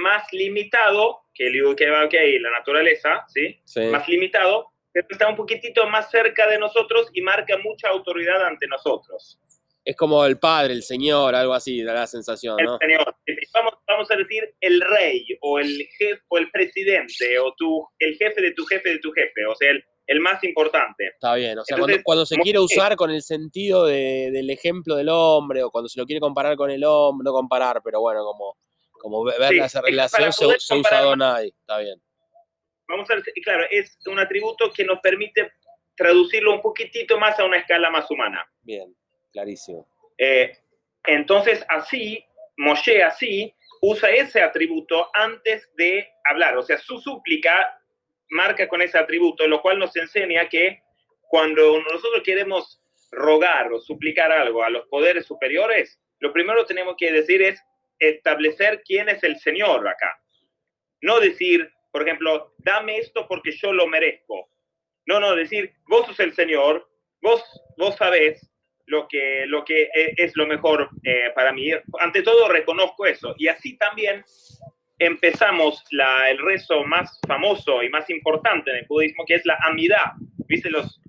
más 0.03 0.23
limitado 0.33 1.20
que 1.33 1.47
el 1.47 1.75
Kei, 1.75 1.89
Vav, 1.89 2.09
Kei, 2.09 2.39
la 2.39 2.51
naturaleza, 2.51 3.23
¿sí? 3.27 3.59
Sí. 3.65 3.81
Más 3.85 4.07
limitado, 4.07 4.67
pero 4.91 5.07
está 5.09 5.27
un 5.29 5.35
poquitito 5.35 5.87
más 5.87 6.09
cerca 6.11 6.47
de 6.47 6.57
nosotros 6.59 7.07
y 7.13 7.21
marca 7.21 7.57
mucha 7.63 7.89
autoridad 7.89 8.45
ante 8.45 8.67
nosotros. 8.67 9.39
Es 9.83 9.95
como 9.95 10.23
el 10.25 10.37
padre, 10.37 10.73
el 10.73 10.83
señor, 10.83 11.33
algo 11.33 11.53
así, 11.53 11.81
da 11.81 11.93
la 11.93 12.05
sensación, 12.05 12.59
El 12.59 12.65
¿no? 12.67 12.77
señor. 12.77 13.15
Vamos, 13.53 13.73
vamos 13.87 14.11
a 14.11 14.15
decir 14.15 14.53
el 14.59 14.79
rey 14.81 15.25
o 15.41 15.57
el 15.59 15.87
jefe 15.97 16.21
o 16.27 16.37
el 16.37 16.51
presidente 16.51 17.39
o 17.39 17.51
tu, 17.57 17.87
el 17.97 18.15
jefe 18.15 18.41
de 18.41 18.51
tu 18.51 18.63
jefe 18.65 18.89
de 18.89 18.99
tu 18.99 19.11
jefe, 19.11 19.43
o 19.49 19.55
sea, 19.55 19.71
el, 19.71 19.83
el 20.05 20.19
más 20.19 20.43
importante. 20.43 21.07
Está 21.07 21.33
bien. 21.33 21.57
O 21.57 21.63
sea, 21.65 21.77
Entonces, 21.77 22.03
cuando, 22.03 22.03
cuando 22.03 22.25
se 22.27 22.35
quiere 22.35 22.59
que- 22.59 22.63
usar 22.65 22.95
con 22.95 23.09
el 23.09 23.23
sentido 23.23 23.85
de- 23.85 24.29
del 24.31 24.49
ejemplo 24.51 24.95
del 24.97 25.09
hombre, 25.09 25.63
o 25.63 25.71
cuando 25.71 25.89
se 25.89 25.99
lo 25.99 26.05
quiere 26.05 26.19
comparar 26.19 26.55
con 26.57 26.69
el 26.69 26.83
hombre, 26.83 27.23
no 27.25 27.31
comparar, 27.33 27.81
pero 27.83 28.01
bueno, 28.01 28.23
como, 28.23 28.55
como 29.01 29.23
ve- 29.23 29.33
ver 29.39 29.49
Sí, 29.49 29.59
esa 29.59 29.81
relación 29.81 30.31
se, 30.31 30.59
se 30.59 30.75
usa 30.75 31.01
Donai. 31.01 31.47
Está 31.47 31.79
bien. 31.79 31.99
Vamos 32.87 33.09
a 33.09 33.15
y 33.33 33.41
claro, 33.41 33.65
es 33.71 33.97
un 34.05 34.19
atributo 34.19 34.71
que 34.71 34.83
nos 34.83 34.99
permite 34.99 35.53
traducirlo 35.95 36.53
un 36.53 36.61
poquitito 36.61 37.17
más 37.17 37.39
a 37.39 37.45
una 37.45 37.57
escala 37.57 37.89
más 37.89 38.09
humana. 38.11 38.47
Bien, 38.61 38.95
clarísimo. 39.31 39.87
Eh, 40.17 40.51
entonces, 41.05 41.65
así, 41.69 42.23
Moshe 42.57 43.01
así 43.03 43.53
usa 43.81 44.11
ese 44.11 44.41
atributo 44.43 45.09
antes 45.13 45.69
de 45.75 46.07
hablar. 46.29 46.57
O 46.57 46.61
sea, 46.61 46.77
su 46.77 46.99
súplica 46.99 47.79
marca 48.29 48.67
con 48.67 48.81
ese 48.81 48.97
atributo, 48.99 49.47
lo 49.47 49.61
cual 49.61 49.79
nos 49.79 49.95
enseña 49.95 50.47
que 50.47 50.83
cuando 51.27 51.79
nosotros 51.81 52.21
queremos 52.23 52.81
rogar 53.11 53.73
o 53.73 53.79
suplicar 53.79 54.31
algo 54.31 54.63
a 54.63 54.69
los 54.69 54.85
poderes 54.87 55.25
superiores, 55.25 55.99
lo 56.19 56.31
primero 56.31 56.61
que 56.61 56.67
tenemos 56.73 56.95
que 56.97 57.11
decir 57.11 57.41
es 57.41 57.61
establecer 58.01 58.81
quién 58.83 59.07
es 59.09 59.23
el 59.23 59.39
Señor 59.39 59.87
acá. 59.87 60.19
No 61.01 61.19
decir, 61.19 61.71
por 61.91 62.01
ejemplo, 62.03 62.53
dame 62.57 62.97
esto 62.97 63.27
porque 63.27 63.51
yo 63.51 63.71
lo 63.71 63.87
merezco. 63.87 64.49
No, 65.05 65.19
no, 65.19 65.35
decir, 65.35 65.73
vos 65.87 66.05
sos 66.05 66.19
el 66.19 66.33
Señor, 66.33 66.87
vos, 67.21 67.43
vos 67.77 67.95
sabés 67.95 68.49
lo 68.85 69.07
que, 69.07 69.45
lo 69.47 69.63
que 69.63 69.83
e- 69.83 70.13
es 70.17 70.35
lo 70.35 70.45
mejor 70.47 70.89
eh, 71.03 71.31
para 71.33 71.51
mí. 71.53 71.71
Ante 71.99 72.21
todo, 72.21 72.47
reconozco 72.47 73.05
eso. 73.05 73.35
Y 73.37 73.47
así 73.47 73.77
también 73.77 74.23
empezamos 74.99 75.83
la, 75.91 76.29
el 76.29 76.37
rezo 76.37 76.83
más 76.83 77.19
famoso 77.27 77.81
y 77.81 77.89
más 77.89 78.09
importante 78.09 78.71
en 78.71 78.77
el 78.77 78.85
budismo, 78.87 79.25
que 79.25 79.35
es 79.35 79.45
la 79.45 79.57
amidad. 79.63 80.11
¿Viste? 80.47 80.69
Los, 80.69 81.01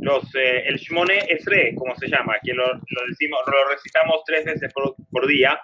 los, 0.00 0.34
eh, 0.34 0.64
el 0.66 0.76
Shmone 0.76 1.26
Esre, 1.28 1.74
como 1.74 1.94
se 1.96 2.08
llama, 2.08 2.36
que 2.42 2.54
lo, 2.54 2.66
lo 2.66 3.06
decimos, 3.08 3.40
lo 3.46 3.68
recitamos 3.68 4.22
tres 4.24 4.44
veces 4.44 4.72
por, 4.72 4.94
por 5.10 5.26
día. 5.26 5.60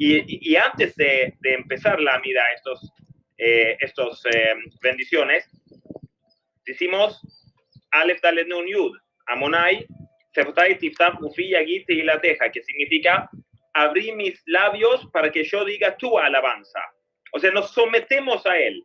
Y, 0.00 0.52
y- 0.52 0.56
antes 0.56 0.94
de, 0.96 1.34
de 1.40 1.54
empezar 1.54 2.00
la 2.00 2.14
amidad, 2.14 2.44
estos, 2.54 2.92
eh, 3.36 3.76
estos 3.80 4.24
eh, 4.26 4.54
bendiciones, 4.80 5.44
decimos 6.64 7.20
Aleph 7.92 8.20
Dalet 8.22 8.46
Nun 8.46 8.66
Yud, 8.66 8.96
Amonai, 9.26 9.86
Seftai 10.34 10.78
Tiftaf 10.78 11.20
Ufi 11.20 11.50
Yagit 11.50 11.88
y 11.90 12.02
la 12.02 12.20
Teja, 12.20 12.50
que 12.50 12.62
significa 12.62 13.28
abrí 13.74 14.12
mis 14.12 14.40
labios 14.46 15.06
para 15.12 15.30
que 15.30 15.44
yo 15.44 15.64
diga 15.64 15.96
tu 15.96 16.18
alabanza. 16.18 16.80
O 17.32 17.38
sea, 17.38 17.50
nos 17.50 17.70
sometemos 17.72 18.44
a 18.46 18.56
él 18.58 18.84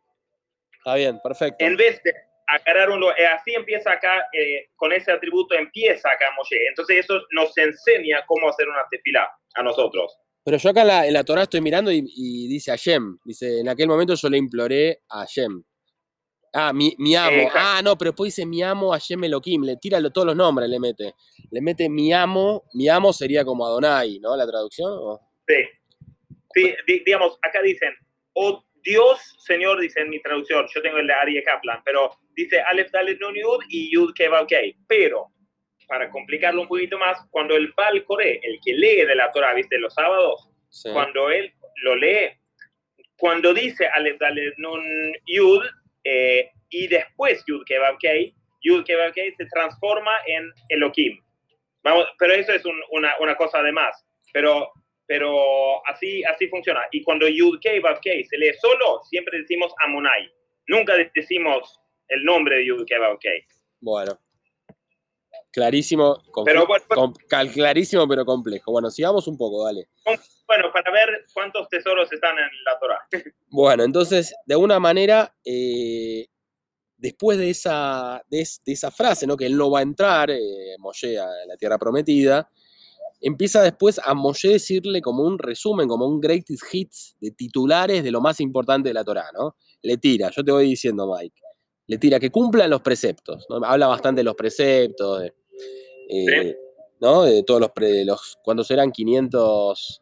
Está 0.78 0.96
bien, 0.96 1.20
perfecto. 1.24 1.64
en 1.64 1.78
vez 1.78 2.02
de 2.04 2.12
agarrar 2.48 2.90
un 2.90 3.02
eh, 3.18 3.26
así 3.26 3.54
empieza 3.56 3.90
acá 3.94 4.28
eh, 4.34 4.68
con 4.76 4.92
ese 4.92 5.14
atributo 5.14 5.56
empieza 5.56 6.10
acá 6.12 6.26
Moshe 6.36 6.58
entonces 6.68 6.98
eso 7.06 7.22
nos 7.32 7.58
enseña 7.58 8.22
cómo 8.26 8.50
hacer 8.50 8.68
una 8.68 8.82
tefilá 8.92 9.32
a 9.56 9.64
nosotros 9.64 10.14
Pero 10.46 10.58
yo 10.58 10.70
acá 10.70 10.82
en 10.82 10.88
la, 10.88 11.08
en 11.08 11.14
la 11.14 11.24
Torah 11.24 11.44
estoy 11.44 11.62
mirando 11.62 11.92
y, 11.92 12.04
y 12.06 12.48
dice 12.48 12.72
Hashem. 12.72 13.18
Dice, 13.24 13.60
en 13.62 13.70
aquel 13.70 13.88
momento 13.88 14.14
yo 14.16 14.30
le 14.30 14.38
imploré 14.38 15.02
a 15.10 15.20
Hashem. 15.20 15.64
Ah, 16.56 16.72
mi, 16.72 16.94
mi 17.00 17.16
amo. 17.16 17.50
Ah, 17.56 17.82
no, 17.84 17.98
pero 17.98 18.12
después 18.12 18.36
dice 18.36 18.46
mi 18.46 18.62
amo 18.62 18.92
Hashem 18.92 19.24
Elohim. 19.24 19.64
Le 19.64 19.78
tira 19.78 20.00
todos 20.12 20.28
los 20.28 20.36
nombres, 20.36 20.70
le 20.70 20.80
mete. 20.80 21.16
Le 21.50 21.62
mete 21.62 21.90
mi 21.90 22.14
amo. 22.14 22.66
Mi 22.74 22.88
amo 22.90 23.12
sería 23.12 23.44
como 23.44 23.66
Adonai, 23.66 24.20
¿no? 24.20 24.36
La 24.36 24.46
traducción. 24.46 24.92
¿o? 24.92 25.20
sí, 25.48 25.56
sí 26.54 26.74
di- 26.88 27.04
digamos 27.06 27.38
acá 27.42 27.62
dicen 27.62 27.94
oh 28.34 28.64
Dios 28.84 29.20
Señor 29.40 29.80
dice 29.82 30.02
en 30.02 30.10
mi 30.10 30.22
traducción 30.22 30.66
yo 30.74 30.82
tengo 30.82 30.98
el 30.98 31.08
de 31.08 31.14
Arie 31.14 31.44
Kaplan 31.44 31.82
pero 31.84 32.12
dice 32.36 32.62
Aleph 32.62 32.92
Dalet 32.92 33.20
Nun 33.20 33.36
Yud 33.36 33.64
y 33.70 33.94
Yud 33.94 34.14
Kei 34.14 34.76
pero 34.88 35.33
para 35.94 36.10
complicarlo 36.10 36.60
un 36.64 36.68
poquito 36.68 36.98
más 36.98 37.20
cuando 37.30 37.56
el 37.56 37.72
Bal 37.78 38.04
Coré 38.06 38.40
el 38.42 38.60
que 38.66 38.74
lee 38.74 39.06
de 39.06 39.14
la 39.14 39.32
Torah 39.32 39.54
viste 39.54 39.78
los 39.78 39.94
sábados 39.94 40.50
Sí. 40.70 40.90
cuando 40.92 41.30
él 41.30 41.54
lo 41.84 41.96
lee, 41.96 42.32
cuando 43.16 43.54
dice 43.54 43.86
Aleph 43.86 44.18
Dalet 44.20 44.56
Nun 44.58 44.82
Yud 45.28 45.64
eh, 46.04 46.50
y 46.72 46.88
después 46.88 47.44
Yud 47.46 47.64
Kebab 47.68 48.00
Kei, 48.00 48.34
Yud 48.64 48.84
Kebab 48.86 49.14
Kei 49.14 49.32
se 49.34 49.46
transforma 49.46 50.14
en 50.26 50.50
Elohim. 50.70 51.22
Vamos, 51.84 52.08
pero 52.18 52.34
eso 52.34 52.52
es 52.54 52.66
un- 52.66 52.82
una, 52.90 53.14
una 53.20 53.36
cosa 53.36 53.62
de 53.62 53.72
más. 53.72 54.04
Pero, 54.34 54.72
pero 55.06 55.86
así, 55.86 56.24
así 56.24 56.48
funciona. 56.48 56.82
Y 56.92 57.04
cuando 57.04 57.28
Yud 57.28 57.60
Kebab 57.62 58.02
Kei 58.02 58.26
se 58.26 58.38
lee 58.40 58.54
solo, 58.60 59.04
siempre 59.04 59.38
decimos 59.38 59.72
Amonai. 59.86 60.28
Nunca 60.66 60.96
decimos 61.14 61.80
el 62.08 62.24
nombre 62.24 62.56
de 62.58 62.66
Yud 62.66 62.86
Kebab 62.88 63.20
Kei. 63.20 63.44
Bueno. 63.80 64.18
Clarísimo. 65.54 66.18
Pero 66.44 66.66
bueno, 66.66 67.14
clarísimo, 67.54 68.08
pero 68.08 68.26
complejo. 68.26 68.72
Bueno, 68.72 68.90
sigamos 68.90 69.28
un 69.28 69.38
poco, 69.38 69.64
dale. 69.66 69.88
bueno, 70.48 70.66
para 70.74 70.92
ver 70.92 71.10
cuántos 71.32 71.70
tesoros 71.70 72.12
están 72.12 72.36
en 72.40 72.50
la 72.66 72.80
Torah. 72.80 73.00
Bueno, 73.50 73.84
entonces, 73.84 74.34
de 74.48 74.56
alguna 74.56 74.80
manera, 74.80 75.32
eh, 75.46 76.26
después 76.98 77.38
de 77.38 77.52
esa, 77.52 78.24
de, 78.28 78.42
es- 78.42 78.62
de 78.66 78.72
esa 78.74 78.90
frase, 78.90 79.28
¿no? 79.28 79.38
que 79.38 79.46
él 79.46 79.56
no 79.56 79.70
va 79.70 79.80
a 79.80 79.84
entrar, 79.84 80.32
eh, 80.32 80.76
Moshe, 80.80 81.20
a 81.20 81.28
la 81.46 81.56
tierra 81.56 81.78
prometida, 81.78 82.50
empieza 83.22 83.62
después 83.62 84.00
a 84.04 84.16
Moshe 84.16 84.48
decirle 84.50 85.02
como 85.04 85.22
un 85.22 85.38
resumen, 85.38 85.88
como 85.88 86.08
un 86.08 86.20
greatest 86.20 86.64
hits 86.74 87.16
de 87.22 87.30
titulares 87.30 88.04
de 88.04 88.10
lo 88.10 88.22
más 88.22 88.40
importante 88.40 88.90
de 88.90 88.94
la 88.96 89.04
Torá, 89.04 89.26
¿no? 89.38 89.56
Le 89.84 89.98
tira, 89.98 90.32
yo 90.32 90.44
te 90.44 90.52
voy 90.52 90.66
diciendo, 90.70 91.08
Mike, 91.16 91.40
le 91.86 91.98
tira 92.00 92.20
que 92.20 92.32
cumplan 92.32 92.72
los 92.72 92.82
preceptos, 92.82 93.46
¿no? 93.50 93.58
Habla 93.64 93.86
bastante 93.86 94.22
de 94.22 94.26
los 94.26 94.36
preceptos, 94.36 95.22
de, 95.22 95.34
eh, 96.10 96.56
¿no? 97.00 97.24
De 97.24 97.44
todos 97.44 97.60
los, 97.62 97.72
pre- 97.72 98.06
los, 98.06 98.38
¿cuántos 98.44 98.70
eran? 98.72 98.92
500... 98.92 100.02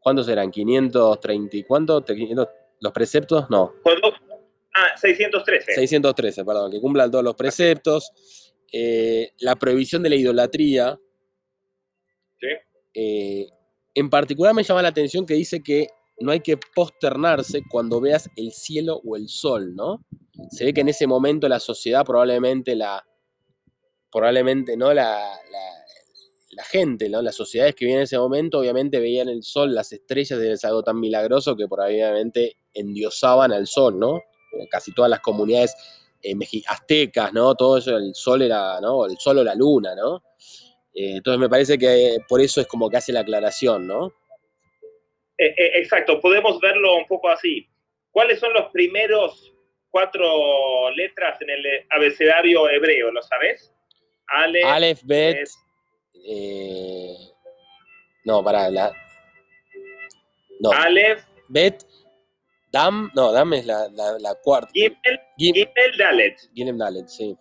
¿Cuántos 0.00 0.28
eran? 0.28 0.50
530 0.50 1.56
y 1.56 1.62
cuánto? 1.64 2.02
500 2.04 2.48
¿Los 2.80 2.92
preceptos? 2.92 3.48
No, 3.50 3.74
ah, 4.74 4.96
613. 4.96 5.74
613, 5.74 6.44
perdón, 6.46 6.70
que 6.70 6.80
cumplan 6.80 7.10
todos 7.10 7.22
los 7.24 7.34
preceptos. 7.34 8.10
eh, 8.72 9.32
la 9.40 9.56
prohibición 9.56 10.02
de 10.02 10.08
la 10.10 10.14
idolatría. 10.16 10.98
Sí. 12.40 12.48
eh, 12.94 13.46
en 13.94 14.08
particular 14.08 14.54
me 14.54 14.62
llama 14.62 14.80
la 14.80 14.88
atención 14.88 15.26
que 15.26 15.34
dice 15.34 15.62
que 15.62 15.88
no 16.20 16.32
hay 16.32 16.40
que 16.40 16.56
posternarse 16.56 17.62
cuando 17.68 18.00
veas 18.00 18.28
el 18.36 18.52
cielo 18.52 19.00
o 19.04 19.16
el 19.16 19.28
sol, 19.28 19.74
¿no? 19.74 20.04
Se 20.50 20.64
ve 20.64 20.74
que 20.74 20.82
en 20.82 20.88
ese 20.88 21.06
momento 21.06 21.48
la 21.48 21.60
sociedad 21.60 22.04
probablemente 22.04 22.76
la. 22.76 23.04
Probablemente, 24.12 24.76
¿no? 24.76 24.92
La, 24.92 25.18
la, 26.50 26.64
gente, 26.64 27.08
¿no? 27.08 27.22
Las 27.22 27.36
sociedades 27.36 27.74
que 27.74 27.86
vivían 27.86 28.00
en 28.00 28.04
ese 28.04 28.18
momento, 28.18 28.58
obviamente 28.58 29.00
veían 29.00 29.28
el 29.28 29.42
sol, 29.42 29.74
las 29.74 29.92
estrellas, 29.92 30.38
es 30.38 30.64
algo 30.64 30.82
tan 30.82 31.00
milagroso 31.00 31.56
que 31.56 31.66
probablemente 31.66 32.58
endiosaban 32.74 33.52
al 33.52 33.66
sol, 33.66 33.98
¿no? 33.98 34.20
Casi 34.70 34.92
todas 34.92 35.10
las 35.10 35.20
comunidades 35.20 35.74
eh, 36.22 36.34
aztecas, 36.66 37.32
¿no? 37.32 37.54
Todo 37.54 37.78
eso, 37.78 37.96
el 37.96 38.14
sol 38.14 38.42
era, 38.42 38.78
¿no? 38.80 39.06
El 39.06 39.16
sol 39.16 39.38
o 39.38 39.44
la 39.44 39.54
luna, 39.54 39.94
¿no? 39.94 40.22
Eh, 40.92 41.16
entonces 41.16 41.40
me 41.40 41.48
parece 41.48 41.78
que 41.78 42.18
por 42.28 42.40
eso 42.40 42.60
es 42.60 42.66
como 42.66 42.90
que 42.90 42.98
hace 42.98 43.12
la 43.12 43.20
aclaración, 43.20 43.86
¿no? 43.86 44.12
Eh, 45.42 45.54
eh, 45.56 45.70
exacto, 45.76 46.20
podemos 46.20 46.60
verlo 46.60 46.96
un 46.96 47.06
poco 47.06 47.30
así. 47.30 47.66
¿Cuáles 48.10 48.38
son 48.40 48.52
los 48.52 48.70
primeros 48.72 49.54
cuatro 49.90 50.90
letras 50.90 51.40
en 51.40 51.48
el 51.48 51.64
abecedario 51.88 52.68
hebreo? 52.68 53.10
¿Lo 53.10 53.22
sabes? 53.22 53.72
Ale, 54.26 54.62
Aleph, 54.62 55.00
Bet, 55.04 55.38
es- 55.38 55.58
eh, 56.28 57.14
no, 58.24 58.44
para 58.44 58.68
la, 58.68 58.92
no, 60.60 60.72
Aleph, 60.72 61.24
Bet, 61.48 61.84
Dam, 62.70 63.10
no, 63.14 63.32
Dam 63.32 63.54
es 63.54 63.64
la, 63.64 63.88
la, 63.92 64.18
la 64.20 64.34
cuarta, 64.42 64.70
Gimel, 64.74 65.20
Gim- 65.38 65.54
Gimel, 65.54 65.96
Dalet. 65.96 66.38
Gimel 66.54 66.76
Dalet, 66.78 67.08
sí, 67.08 67.34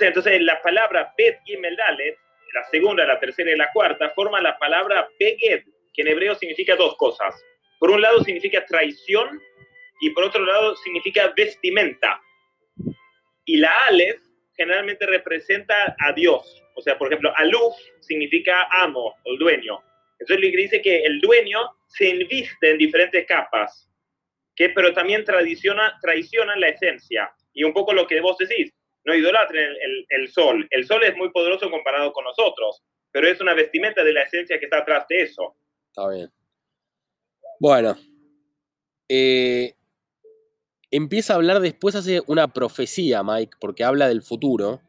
entonces 0.00 0.40
la 0.40 0.60
palabra 0.62 1.12
Bet 1.18 1.38
Gimel 1.44 1.76
Dalet, 1.76 2.16
la 2.54 2.64
segunda, 2.70 3.04
la 3.04 3.20
tercera 3.20 3.50
y 3.52 3.56
la 3.56 3.70
cuarta, 3.72 4.08
forman 4.10 4.42
la 4.42 4.58
palabra 4.58 5.06
Beged, 5.20 5.64
que 5.98 6.02
en 6.02 6.08
hebreo 6.08 6.36
significa 6.36 6.76
dos 6.76 6.96
cosas. 6.96 7.34
Por 7.80 7.90
un 7.90 8.00
lado 8.00 8.22
significa 8.22 8.64
traición 8.64 9.40
y 10.00 10.10
por 10.10 10.22
otro 10.22 10.44
lado 10.46 10.76
significa 10.76 11.32
vestimenta. 11.36 12.20
Y 13.44 13.56
la 13.56 13.72
Aleph 13.88 14.20
generalmente 14.56 15.06
representa 15.06 15.96
a 15.98 16.12
Dios. 16.12 16.62
O 16.76 16.80
sea, 16.80 16.96
por 16.96 17.08
ejemplo, 17.08 17.32
Aluf 17.36 17.74
significa 18.00 18.68
amo 18.70 19.12
o 19.24 19.36
dueño. 19.38 19.80
Entonces 20.20 20.40
le 20.40 20.56
dice 20.56 20.80
que 20.80 20.98
el 21.02 21.20
dueño 21.20 21.58
se 21.88 22.10
inviste 22.10 22.70
en 22.70 22.78
diferentes 22.78 23.26
capas, 23.26 23.90
que 24.54 24.68
pero 24.68 24.92
también 24.92 25.24
traiciona, 25.24 25.98
traicionan 26.00 26.60
la 26.60 26.68
esencia. 26.68 27.28
Y 27.52 27.64
un 27.64 27.72
poco 27.72 27.92
lo 27.92 28.06
que 28.06 28.20
vos 28.20 28.38
decís, 28.38 28.72
no 29.04 29.16
idolatren 29.16 29.64
el, 29.64 29.76
el- 29.80 30.06
el 30.10 30.28
sol. 30.28 30.64
El 30.70 30.84
sol 30.86 31.02
es 31.02 31.16
muy 31.16 31.30
poderoso 31.30 31.68
comparado 31.70 32.12
con 32.12 32.24
nosotros, 32.24 32.84
pero 33.10 33.26
es 33.26 33.40
una 33.40 33.54
vestimenta 33.54 34.04
de 34.04 34.12
la 34.12 34.22
esencia 34.22 34.60
que 34.60 34.66
está 34.66 34.78
atrás 34.78 35.06
de 35.08 35.22
eso. 35.22 35.56
Está 35.98 36.08
bien. 36.08 36.30
Bueno, 37.60 37.96
eh, 39.08 39.74
empieza 40.90 41.32
a 41.32 41.36
hablar 41.36 41.60
después, 41.60 41.94
hace 41.94 42.22
una 42.26 42.52
profecía, 42.52 43.22
Mike, 43.22 43.56
porque 43.60 43.84
habla 43.84 44.08
del 44.08 44.22
futuro, 44.22 44.80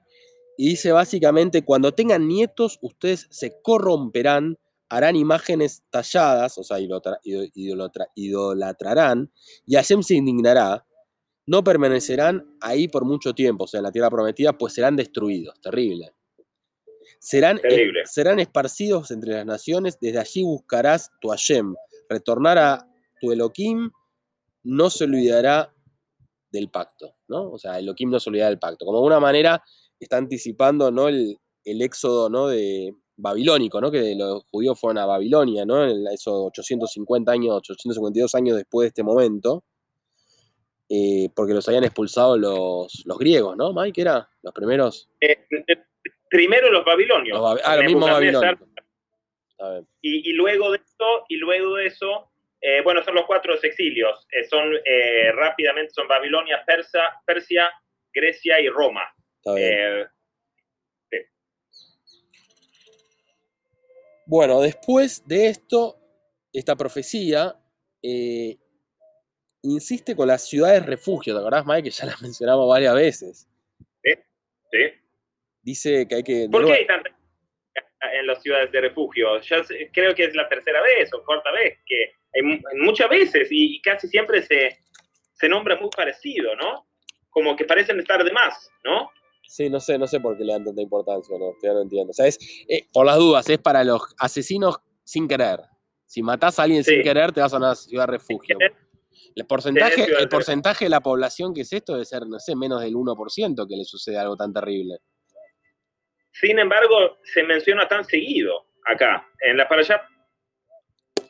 y 0.57 0.69
dice 0.69 0.91
básicamente, 0.91 1.63
cuando 1.63 1.93
tengan 1.93 2.27
nietos, 2.27 2.79
ustedes 2.81 3.27
se 3.31 3.61
corromperán, 3.61 4.57
harán 4.89 5.15
imágenes 5.15 5.83
talladas, 5.89 6.57
o 6.57 6.63
sea, 6.63 6.79
idolatra- 6.79 7.19
ido- 7.23 7.43
idolatra- 7.55 8.09
idolatrarán, 8.15 9.31
y 9.65 9.75
Hashem 9.75 10.03
se 10.03 10.15
indignará, 10.15 10.85
no 11.47 11.63
permanecerán 11.63 12.57
ahí 12.61 12.87
por 12.87 13.05
mucho 13.05 13.33
tiempo, 13.33 13.63
o 13.65 13.67
sea, 13.67 13.79
en 13.79 13.85
la 13.85 13.91
tierra 13.91 14.09
prometida, 14.11 14.57
pues 14.57 14.73
serán 14.73 14.95
destruidos, 14.95 15.59
terrible. 15.61 16.13
Serán, 17.19 17.59
serán 18.05 18.39
esparcidos 18.39 19.11
entre 19.11 19.33
las 19.33 19.45
naciones, 19.45 19.99
desde 19.99 20.19
allí 20.19 20.43
buscarás 20.43 21.11
tu 21.19 21.29
Hashem, 21.29 21.75
retornar 22.09 22.57
a 22.57 22.87
tu 23.19 23.31
Elohim, 23.31 23.91
no 24.63 24.89
se 24.89 25.03
olvidará 25.03 25.73
del 26.51 26.69
pacto, 26.69 27.15
¿no? 27.27 27.51
O 27.51 27.59
sea, 27.59 27.77
Elohim 27.77 28.09
no 28.09 28.19
se 28.19 28.29
olvidará 28.29 28.49
del 28.49 28.59
pacto. 28.59 28.85
Como 28.85 28.99
de 29.01 29.05
una 29.05 29.19
manera 29.19 29.61
está 29.99 30.17
anticipando, 30.17 30.91
¿no? 30.91 31.09
El, 31.09 31.37
el 31.65 31.81
éxodo, 31.81 32.29
¿no? 32.29 32.47
De 32.47 32.95
babilónico, 33.17 33.81
¿no? 33.81 33.91
Que 33.91 34.15
los 34.15 34.43
judíos 34.49 34.79
fueron 34.79 34.97
a 34.97 35.05
Babilonia, 35.05 35.65
¿no? 35.65 35.83
En 35.83 36.07
esos 36.07 36.33
850 36.47 37.31
años, 37.31 37.55
852 37.57 38.33
años 38.35 38.57
después 38.57 38.85
de 38.85 38.87
este 38.87 39.03
momento, 39.03 39.63
eh, 40.87 41.29
porque 41.35 41.53
los 41.53 41.67
habían 41.67 41.83
expulsado 41.83 42.37
los, 42.37 43.03
los 43.05 43.17
griegos, 43.17 43.57
¿no? 43.57 43.73
Mike, 43.73 44.01
era 44.01 44.29
los 44.41 44.53
primeros. 44.53 45.09
Eh, 45.19 45.45
eh, 45.51 45.75
primero 46.29 46.71
los 46.71 46.85
babilonios. 46.85 47.37
Los 47.37 47.61
ah. 47.63 47.77
Está 49.51 49.71
bien. 49.71 49.87
Y, 50.01 50.29
y 50.29 50.33
luego 50.33 50.71
de 50.71 50.77
eso, 50.77 51.25
y 51.27 51.37
luego 51.37 51.75
de 51.75 51.87
eso, 51.87 52.31
eh, 52.61 52.81
bueno, 52.81 53.03
son 53.03 53.15
los 53.15 53.25
cuatro 53.25 53.55
exilios. 53.61 54.25
Eh, 54.31 54.43
son 54.45 54.73
eh, 54.85 55.31
rápidamente 55.33 55.93
son 55.93 56.07
Babilonia, 56.07 56.63
Persa, 56.65 57.21
Persia, 57.25 57.69
Grecia 58.13 58.59
y 58.59 58.69
Roma. 58.69 59.03
Está 59.37 59.53
bien. 59.55 59.73
Eh, 59.73 60.07
Bueno, 64.29 64.61
después 64.61 65.27
de 65.27 65.47
esto, 65.47 65.99
esta 66.53 66.75
profecía 66.75 67.55
eh, 68.03 68.59
insiste 69.63 70.15
con 70.15 70.27
las 70.27 70.47
ciudades 70.47 70.85
refugio, 70.85 71.33
¿te 71.33 71.39
acordás, 71.39 71.65
Mike? 71.65 71.81
Que 71.81 71.89
ya 71.89 72.05
las 72.05 72.21
mencionamos 72.21 72.69
varias 72.69 72.93
veces. 72.93 73.47
¿sí? 74.03 74.79
Dice 75.61 76.07
que 76.07 76.15
hay 76.15 76.23
que. 76.23 76.33
de 76.41 76.49
¿Por 76.49 76.65
qué 76.65 76.73
hay 76.73 76.87
tantas 76.87 77.13
en 78.13 78.27
las 78.27 78.41
ciudades 78.41 78.71
de 78.71 78.81
refugio? 78.81 79.39
Ya 79.41 79.61
creo 79.91 80.15
que 80.15 80.25
es 80.25 80.35
la 80.35 80.47
tercera 80.47 80.81
vez 80.81 81.13
o 81.13 81.23
cuarta 81.23 81.51
vez 81.51 81.77
que 81.85 82.13
hay 82.33 82.41
mu- 82.41 82.59
muchas 82.85 83.09
veces 83.09 83.47
y, 83.51 83.81
casi 83.81 84.07
siempre 84.07 84.41
se, 84.41 84.77
se 85.33 85.49
nombra 85.49 85.77
muy 85.79 85.89
parecido, 85.95 86.55
¿no? 86.55 86.87
Como 87.29 87.55
que 87.55 87.65
parecen 87.65 87.99
estar 87.99 88.23
de 88.23 88.31
más, 88.31 88.69
¿no? 88.83 89.09
Sí, 89.47 89.69
no 89.69 89.79
sé, 89.79 89.97
no 89.97 90.07
sé 90.07 90.19
por 90.19 90.37
qué 90.37 90.43
le 90.43 90.53
dan 90.53 90.63
tanta 90.63 90.81
importancia, 90.81 91.35
no, 91.37 91.53
ya 91.61 91.73
no 91.73 91.81
entiendo. 91.81 92.11
O 92.11 92.13
sea, 92.13 92.27
es, 92.27 92.37
eh, 92.67 92.85
por 92.93 93.05
las 93.05 93.17
dudas, 93.17 93.49
es 93.49 93.57
para 93.57 93.83
los 93.83 94.01
asesinos 94.19 94.79
sin 95.03 95.27
querer. 95.27 95.59
Si 96.05 96.21
matás 96.21 96.59
a 96.59 96.63
alguien 96.63 96.83
sin 96.83 97.01
querer, 97.03 97.31
te 97.31 97.41
vas 97.41 97.53
a 97.53 97.57
una 97.57 97.75
ciudad 97.75 98.07
refugio. 98.07 98.57
querer. 98.57 98.75
El 99.35 99.45
porcentaje, 99.45 100.01
el 100.01 100.07
refugio. 100.07 100.29
porcentaje 100.29 100.85
de 100.85 100.89
la 100.89 101.01
población 101.01 101.53
que 101.53 101.61
es 101.61 101.73
esto 101.73 101.93
debe 101.93 102.05
ser, 102.05 102.25
no 102.27 102.39
sé, 102.39 102.55
menos 102.55 102.81
del 102.81 102.93
1% 102.95 103.67
que 103.67 103.75
le 103.75 103.83
sucede 103.85 104.17
algo 104.17 104.35
tan 104.35 104.53
terrible. 104.53 104.99
Sin 106.31 106.59
embargo, 106.59 107.17
se 107.23 107.43
menciona 107.43 107.87
tan 107.87 108.05
seguido 108.05 108.67
acá. 108.85 109.27
En 109.41 109.57
la 109.57 109.67
parasha 109.67 110.07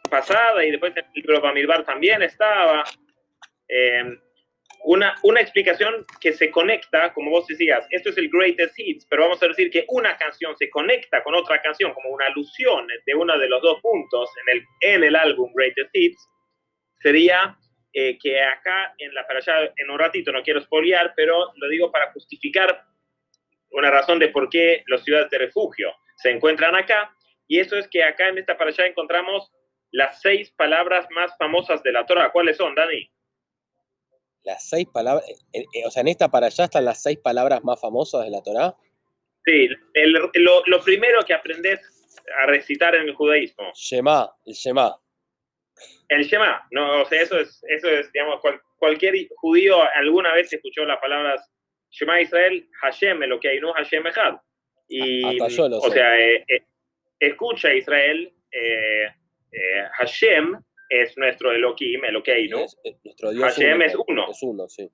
pasada 0.10 0.64
y 0.66 0.72
después 0.72 0.96
en 0.98 1.06
el 1.06 1.12
libro 1.14 1.42
Bamidbar 1.42 1.84
también 1.86 2.22
estaba. 2.22 2.84
eh, 3.68 4.18
una, 4.84 5.16
una 5.24 5.42
explicación 5.42 6.06
que 6.22 6.32
se 6.34 6.50
conecta, 6.50 7.14
como 7.14 7.32
vos 7.32 7.46
decías, 7.48 7.86
esto 7.90 8.10
es 8.10 8.18
el 8.18 8.30
Greatest 8.30 8.78
Hits, 8.80 9.06
pero 9.10 9.24
vamos 9.24 9.42
a 9.44 9.48
decir 9.48 9.70
que 9.70 9.86
una 9.90 10.18
canción 10.18 10.56
se 10.58 10.70
conecta 10.70 11.22
con 11.24 11.36
otra 11.36 11.62
canción, 11.62 11.94
como 11.94 12.10
una 12.10 12.28
alusión 12.28 12.88
de 13.06 13.16
uno 13.16 13.38
de 13.38 13.50
los 13.50 13.62
dos 13.62 13.82
puntos 13.82 14.30
en 14.42 14.58
el, 14.58 14.66
en 14.82 15.04
el 15.04 15.16
álbum 15.16 15.52
Greatest 15.54 15.90
Hits, 15.94 16.30
sería 17.02 17.58
eh, 17.94 18.18
que 18.22 18.42
acá 18.42 18.94
en 18.98 19.14
la 19.14 19.28
parasha, 19.28 19.72
en 19.76 19.90
un 19.90 20.00
ratito, 20.00 20.32
no 20.32 20.44
quiero 20.44 20.62
spoilear, 20.62 21.14
pero 21.16 21.52
lo 21.56 21.68
digo 21.68 21.92
para 21.92 22.12
justificar 22.14 22.84
una 23.72 23.92
razón 23.92 24.20
de 24.20 24.30
por 24.30 24.50
qué 24.50 24.84
las 24.88 25.04
ciudades 25.04 25.30
de 25.30 25.38
refugio 25.38 25.92
se 26.18 26.32
encuentran 26.32 26.76
acá, 26.76 27.16
y 27.48 27.60
eso 27.60 27.78
es 27.78 27.88
que 27.88 28.04
acá 28.04 28.28
en 28.30 28.38
esta 28.38 28.58
parasha 28.58 28.86
encontramos 28.86 29.52
las 29.92 30.22
seis 30.22 30.52
palabras 30.52 31.08
más 31.12 31.36
famosas 31.38 31.82
de 31.84 31.92
la 31.92 32.06
Torah. 32.06 32.32
¿Cuáles 32.32 32.58
son, 32.58 32.76
Dani? 32.76 33.10
Las 34.44 34.70
seis 34.70 34.86
palabras, 34.94 35.26
eh, 35.54 35.66
eh, 35.74 35.86
o 35.86 35.92
sea, 35.92 36.02
en 36.02 36.08
esta 36.10 36.30
para 36.30 36.48
allá 36.48 36.66
están 36.66 36.86
las 36.86 37.02
seis 37.02 37.18
palabras 37.18 37.64
más 37.64 37.80
famosas 37.82 38.24
de 38.24 38.30
la 38.30 38.42
Torá. 38.42 38.76
Sí, 39.46 39.68
el- 39.94 40.12
lo, 40.14 40.64
lo 40.66 40.82
primero 40.84 41.24
que 41.26 41.34
aprendes 41.34 41.80
a 42.42 42.46
recitar 42.46 42.96
en 42.96 43.08
el 43.10 43.16
judaísmo, 43.16 43.72
Shema, 43.74 44.32
el 44.46 44.54
Shema. 44.54 44.96
el 46.10 46.24
Shema. 46.24 46.68
No, 46.72 47.02
o 47.02 47.06
sea, 47.06 47.22
eso 47.22 47.38
es, 47.40 47.64
eso 47.68 47.90
es 47.90 48.12
digamos, 48.12 48.40
cual- 48.42 48.62
cualquier 48.78 49.16
judío 49.38 49.78
alguna 49.96 50.34
vez 50.34 50.52
escuchó 50.54 50.86
las 50.86 51.00
palabras 51.00 51.50
Shema 51.90 52.22
Israel, 52.22 52.68
Hashem, 52.82 53.20
lo 53.22 53.40
que 53.40 53.50
hay, 53.50 53.60
no 53.60 53.74
Hashem 53.74 54.06
Echad. 54.08 54.36
Y, 54.88 55.38
yo 55.56 55.68
lo 55.70 55.78
o 55.78 55.82
sé. 55.82 55.92
sea, 55.92 56.20
eh, 56.20 56.46
eh, 56.48 56.64
escucha 57.20 57.74
Israel, 57.74 58.32
eh, 58.52 59.06
eh, 59.52 59.84
Hashem 59.98 60.60
es 60.90 61.18
nuestro 61.18 61.52
Elohim, 61.52 62.04
Elokeinu, 62.06 62.60
Es- 62.60 62.78
es- 62.84 62.96
nuestro 63.04 63.32
Dios 63.32 63.44
Hashem 63.44 63.82
es 63.84 63.96
uno. 64.08 64.30
Es 64.32 64.40
uno, 64.42 64.68
sí. 64.68 64.90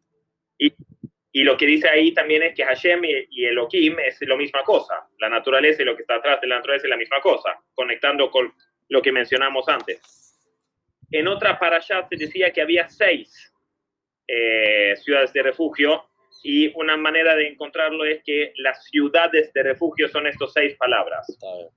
Y 1.38 1.44
lo 1.44 1.58
que 1.58 1.66
dice 1.66 1.90
ahí 1.90 2.14
también 2.14 2.44
es 2.44 2.54
que 2.56 2.64
Hashem 2.64 3.04
y, 3.04 3.28
y 3.30 3.46
Elohim 3.46 4.00
es 4.00 4.22
la 4.22 4.38
misma 4.38 4.64
cosa. 4.64 5.06
La 5.20 5.28
naturaleza 5.28 5.82
y 5.82 5.86
lo 5.86 5.94
que 5.96 6.04
está 6.04 6.16
atrás 6.16 6.40
de 6.40 6.48
la 6.48 6.56
naturaleza 6.56 6.88
es 6.88 6.90
la 6.90 6.96
misma 6.98 7.20
cosa, 7.20 7.62
conectando 7.74 8.32
con 8.32 8.54
lo 8.88 9.02
que 9.02 9.12
mencionamos 9.12 9.68
antes. 9.68 10.34
En 11.12 11.28
otra 11.28 11.60
parasha 11.60 12.06
se 12.08 12.16
decía 12.16 12.52
que 12.54 12.62
había 12.62 12.88
seis 12.88 13.52
eh, 14.28 14.96
ciudades 14.96 15.34
de 15.34 15.44
refugio 15.44 16.06
y 16.44 16.68
una 16.80 16.96
manera 16.98 17.36
de 17.36 17.48
encontrarlo 17.48 18.06
es 18.06 18.22
que 18.24 18.54
las 18.58 18.84
ciudades 18.86 19.52
de 19.54 19.64
refugio 19.64 20.08
son 20.10 20.28
estas 20.28 20.52
seis 20.54 20.76
palabras. 20.78 21.28
Está 21.30 21.54
bien. 21.56 21.70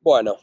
Bueno. 0.00 0.36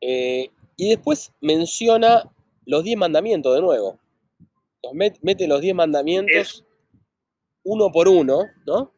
Eh, 0.00 0.50
y 0.76 0.88
después 0.90 1.32
menciona 1.40 2.22
los 2.66 2.82
diez 2.84 2.96
mandamientos 2.96 3.54
de 3.54 3.60
nuevo. 3.60 3.98
Los 4.82 4.92
met- 4.92 5.18
mete 5.22 5.46
los 5.46 5.60
diez 5.60 5.74
mandamientos 5.74 6.64
uno 7.62 7.90
por 7.90 8.08
uno, 8.08 8.42
¿no? 8.66 8.92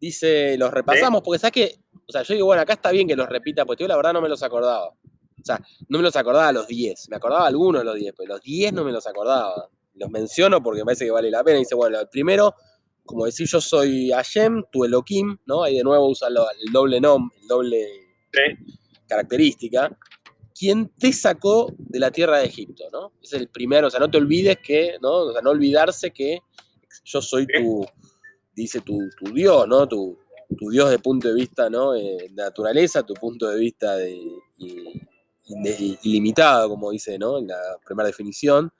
Dice, 0.00 0.56
los 0.58 0.70
repasamos, 0.72 1.22
porque 1.22 1.38
sabes 1.40 1.52
que, 1.52 1.74
o 2.06 2.12
sea, 2.12 2.22
yo 2.22 2.34
digo, 2.34 2.46
bueno, 2.46 2.62
acá 2.62 2.74
está 2.74 2.90
bien 2.92 3.08
que 3.08 3.16
los 3.16 3.28
repita, 3.28 3.64
porque 3.64 3.82
yo 3.82 3.88
la 3.88 3.96
verdad 3.96 4.12
no 4.12 4.20
me 4.20 4.28
los 4.28 4.42
acordaba. 4.42 4.88
O 4.88 5.44
sea, 5.44 5.58
no 5.88 5.98
me 5.98 6.04
los 6.04 6.14
acordaba 6.16 6.52
los 6.52 6.66
10, 6.68 7.08
me 7.08 7.16
acordaba 7.16 7.46
algunos 7.46 7.80
de 7.80 7.84
los 7.86 7.94
10, 7.96 8.14
pero 8.16 8.34
los 8.34 8.42
10 8.42 8.72
no 8.72 8.84
me 8.84 8.92
los 8.92 9.06
acordaba. 9.06 9.68
Los 9.96 10.10
menciono 10.10 10.62
porque 10.62 10.80
me 10.80 10.86
parece 10.86 11.04
que 11.06 11.10
vale 11.10 11.30
la 11.30 11.42
pena. 11.44 11.58
Dice, 11.58 11.74
bueno, 11.74 11.98
el 12.00 12.08
primero, 12.08 12.54
como 13.04 13.24
decir 13.24 13.46
yo 13.46 13.60
soy 13.60 14.10
Hashem, 14.10 14.64
tu 14.70 14.84
Elohim, 14.84 15.36
¿no? 15.46 15.62
Ahí 15.62 15.76
de 15.76 15.82
nuevo 15.84 16.08
usa 16.08 16.28
el 16.28 16.72
doble 16.72 17.00
nombre, 17.00 17.36
el 17.42 17.48
doble 17.48 17.86
Sí. 18.32 18.74
característica. 19.08 19.96
¿Quién 20.58 20.88
te 20.98 21.12
sacó 21.12 21.72
de 21.78 21.98
la 21.98 22.10
tierra 22.10 22.38
de 22.38 22.46
Egipto, 22.46 22.84
¿no? 22.92 23.12
Ese 23.22 23.36
es 23.36 23.42
el 23.42 23.48
primero, 23.48 23.88
o 23.88 23.90
sea, 23.90 24.00
no 24.00 24.10
te 24.10 24.16
olvides 24.18 24.58
que, 24.58 24.96
¿no? 25.02 25.10
O 25.26 25.32
sea, 25.32 25.42
no 25.42 25.50
olvidarse 25.50 26.10
que 26.12 26.40
yo 27.04 27.20
soy 27.20 27.46
tu, 27.46 27.86
dice 28.54 28.80
tu, 28.80 28.98
tu 29.18 29.32
Dios, 29.32 29.68
¿no? 29.68 29.86
Tu, 29.86 30.18
tu 30.58 30.70
Dios 30.70 30.90
de 30.90 30.98
punto 30.98 31.28
de 31.28 31.34
vista, 31.34 31.68
¿no? 31.68 31.94
Eh, 31.94 32.30
naturaleza, 32.34 33.02
tu 33.02 33.12
punto 33.14 33.48
de 33.50 33.58
vista 33.58 33.96
de- 33.96 34.22
ilimitado, 36.02 36.68
como 36.68 36.90
dice, 36.90 37.18
¿no? 37.18 37.38
En 37.38 37.48
la 37.48 37.60
primera 37.84 38.06
definición. 38.06 38.72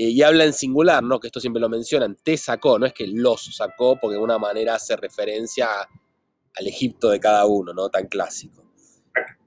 Eh, 0.00 0.10
y 0.10 0.22
habla 0.22 0.44
en 0.44 0.52
singular, 0.52 1.02
¿no? 1.02 1.18
Que 1.18 1.26
esto 1.26 1.40
siempre 1.40 1.60
lo 1.60 1.68
mencionan, 1.68 2.16
te 2.22 2.36
sacó, 2.36 2.78
no 2.78 2.86
es 2.86 2.92
que 2.92 3.06
los 3.08 3.56
sacó, 3.56 3.98
porque 4.00 4.14
de 4.16 4.22
una 4.22 4.38
manera 4.38 4.76
hace 4.76 4.94
referencia 4.96 5.66
a- 5.66 5.88
al 6.54 6.66
Egipto 6.68 7.08
de 7.10 7.18
cada 7.18 7.44
uno, 7.46 7.72
¿no? 7.74 7.88
Tan 7.90 8.06
clásico. 8.06 8.64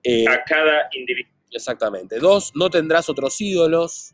Eh, 0.04 0.26
A 0.28 0.44
cada 0.44 0.90
individuo. 0.94 1.32
Exactamente. 1.52 2.20
Dos, 2.20 2.52
no 2.56 2.70
tendrás 2.70 3.08
otros 3.10 3.40
ídolos. 3.40 4.12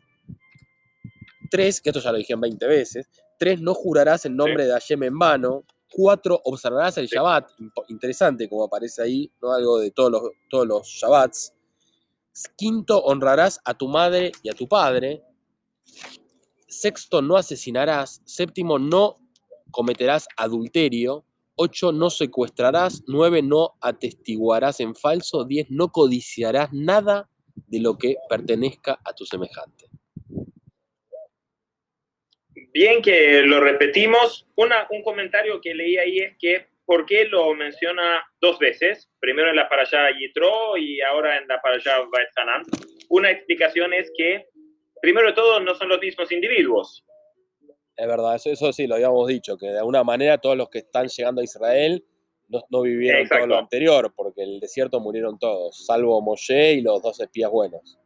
Tres, 1.50 1.80
que 1.80 1.90
esto 1.90 2.00
ya 2.00 2.12
lo 2.12 2.18
dijeron 2.18 2.40
20 2.40 2.66
veces. 2.66 3.08
Tres, 3.38 3.60
no 3.60 3.74
jurarás 3.74 4.24
en 4.26 4.36
nombre 4.36 4.64
de 4.66 4.72
Hashem 4.72 5.02
en 5.04 5.18
vano. 5.18 5.64
Cuatro, 5.90 6.40
observarás 6.44 6.98
el 6.98 7.08
Sí. 7.08 7.14
Shabbat. 7.16 7.50
Interesante 7.88 8.48
como 8.48 8.64
aparece 8.64 9.02
ahí, 9.02 9.32
¿no? 9.40 9.52
Algo 9.52 9.78
de 9.78 9.90
todos 9.90 10.10
los, 10.12 10.22
todos 10.50 10.66
los 10.66 10.86
Shabbats. 10.86 11.52
Quinto, 12.56 13.02
honrarás 13.02 13.60
a 13.64 13.74
tu 13.74 13.88
madre 13.88 14.30
y 14.42 14.50
a 14.50 14.52
tu 14.52 14.68
padre. 14.68 15.22
Sexto, 16.68 17.22
no 17.22 17.36
asesinarás. 17.36 18.22
Séptimo, 18.24 18.78
no 18.78 19.18
cometerás 19.70 20.28
adulterio. 20.36 21.24
8. 21.56 21.92
No 21.92 22.10
secuestrarás. 22.10 23.02
9. 23.06 23.42
No 23.42 23.74
atestiguarás 23.80 24.80
en 24.80 24.94
falso. 24.94 25.44
10. 25.44 25.70
No 25.70 25.90
codiciarás 25.90 26.72
nada 26.72 27.28
de 27.66 27.80
lo 27.80 27.98
que 27.98 28.16
pertenezca 28.28 29.00
a 29.04 29.12
tu 29.14 29.24
semejante. 29.24 29.86
Bien 32.72 33.02
que 33.02 33.42
lo 33.42 33.60
repetimos. 33.60 34.46
Una, 34.54 34.86
un 34.90 35.02
comentario 35.02 35.60
que 35.60 35.74
leí 35.74 35.96
ahí 35.96 36.18
es 36.18 36.36
que 36.38 36.66
¿por 36.88 37.04
qué 37.04 37.26
lo 37.26 37.54
menciona 37.54 38.24
dos 38.40 38.58
veces? 38.58 39.10
Primero 39.20 39.50
en 39.50 39.56
la 39.56 39.68
parashá 39.68 40.10
Yitro 40.18 40.78
y 40.78 41.02
ahora 41.02 41.36
en 41.36 41.46
la 41.46 41.60
parashá 41.60 41.98
Baetzanan. 42.10 42.62
Una 43.10 43.30
explicación 43.30 43.92
es 43.92 44.10
que, 44.16 44.46
primero 45.00 45.28
de 45.28 45.32
todo, 45.34 45.60
no 45.60 45.74
son 45.74 45.88
los 45.88 46.00
mismos 46.00 46.30
individuos. 46.32 47.04
Es 47.96 48.06
verdad, 48.06 48.36
eso, 48.36 48.50
eso 48.50 48.72
sí 48.72 48.86
lo 48.86 48.94
habíamos 48.94 49.26
dicho, 49.26 49.56
que 49.58 49.66
de 49.66 49.78
alguna 49.78 50.04
manera 50.04 50.38
todos 50.38 50.56
los 50.56 50.68
que 50.70 50.78
están 50.78 51.08
llegando 51.08 51.40
a 51.40 51.44
Israel 51.44 52.04
no, 52.48 52.62
no 52.70 52.82
vivieron 52.82 53.28
todo 53.28 53.46
lo 53.46 53.58
anterior, 53.58 54.12
porque 54.16 54.42
en 54.42 54.50
el 54.50 54.60
desierto 54.60 55.00
murieron 55.00 55.38
todos, 55.38 55.84
salvo 55.84 56.20
Moshe 56.22 56.74
y 56.74 56.80
los 56.80 57.02
dos 57.02 57.20
espías 57.20 57.50
buenos. 57.50 57.98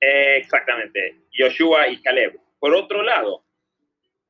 Exactamente, 0.00 1.20
Yoshua 1.32 1.88
y 1.88 2.00
Caleb. 2.02 2.38
Por 2.58 2.74
otro 2.74 3.02
lado, 3.02 3.44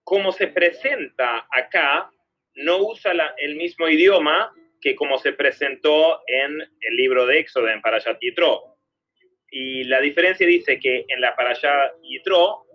como 0.03 0.33
se 0.33 0.49
presenta 0.49 1.47
acá, 1.51 2.11
no 2.55 2.79
usa 2.79 3.15
la- 3.15 3.35
el 3.39 3.57
mismo 3.57 3.89
idioma 3.89 4.53
que 4.81 4.95
como 4.97 5.19
se 5.19 5.33
presentó 5.33 6.21
en 6.27 6.61
el 6.61 6.97
libro 6.97 7.27
de 7.27 7.39
Éxodo, 7.41 7.69
en 7.69 7.81
Parashat 7.83 8.19
Yitro. 8.21 8.78
Y 9.51 9.85
la 9.85 10.01
diferencia 10.01 10.47
dice 10.47 10.79
que 10.79 11.05
en 11.09 11.21
la 11.21 11.35
Parashat 11.35 11.93
Yitro 12.03 12.67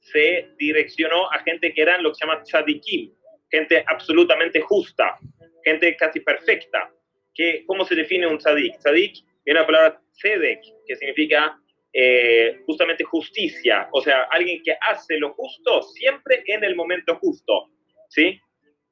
se 0.00 0.50
direccionó 0.58 1.30
a 1.32 1.38
gente 1.40 1.72
que 1.72 1.82
eran 1.82 2.02
lo 2.02 2.10
que 2.10 2.16
se 2.16 2.26
llama 2.26 2.42
tzadikim, 2.42 3.12
gente 3.50 3.84
absolutamente 3.86 4.60
justa, 4.60 5.18
gente 5.64 5.96
casi 5.96 6.20
perfecta. 6.20 6.90
¿Qué, 7.34 7.64
¿Cómo 7.66 7.84
se 7.84 7.94
define 7.94 8.26
un 8.26 8.38
tzadik? 8.38 8.78
Tzadik 8.78 9.24
viene 9.44 9.60
la 9.60 9.66
palabra 9.66 10.00
tzedek, 10.12 10.60
que 10.86 10.96
significa 10.96 11.58
eh, 11.92 12.60
justamente 12.66 13.04
justicia, 13.04 13.88
o 13.92 14.00
sea, 14.00 14.24
alguien 14.24 14.60
que 14.62 14.76
hace 14.80 15.18
lo 15.18 15.32
justo 15.34 15.82
siempre 15.82 16.42
en 16.46 16.64
el 16.64 16.74
momento 16.74 17.16
justo, 17.16 17.70
¿sí? 18.08 18.40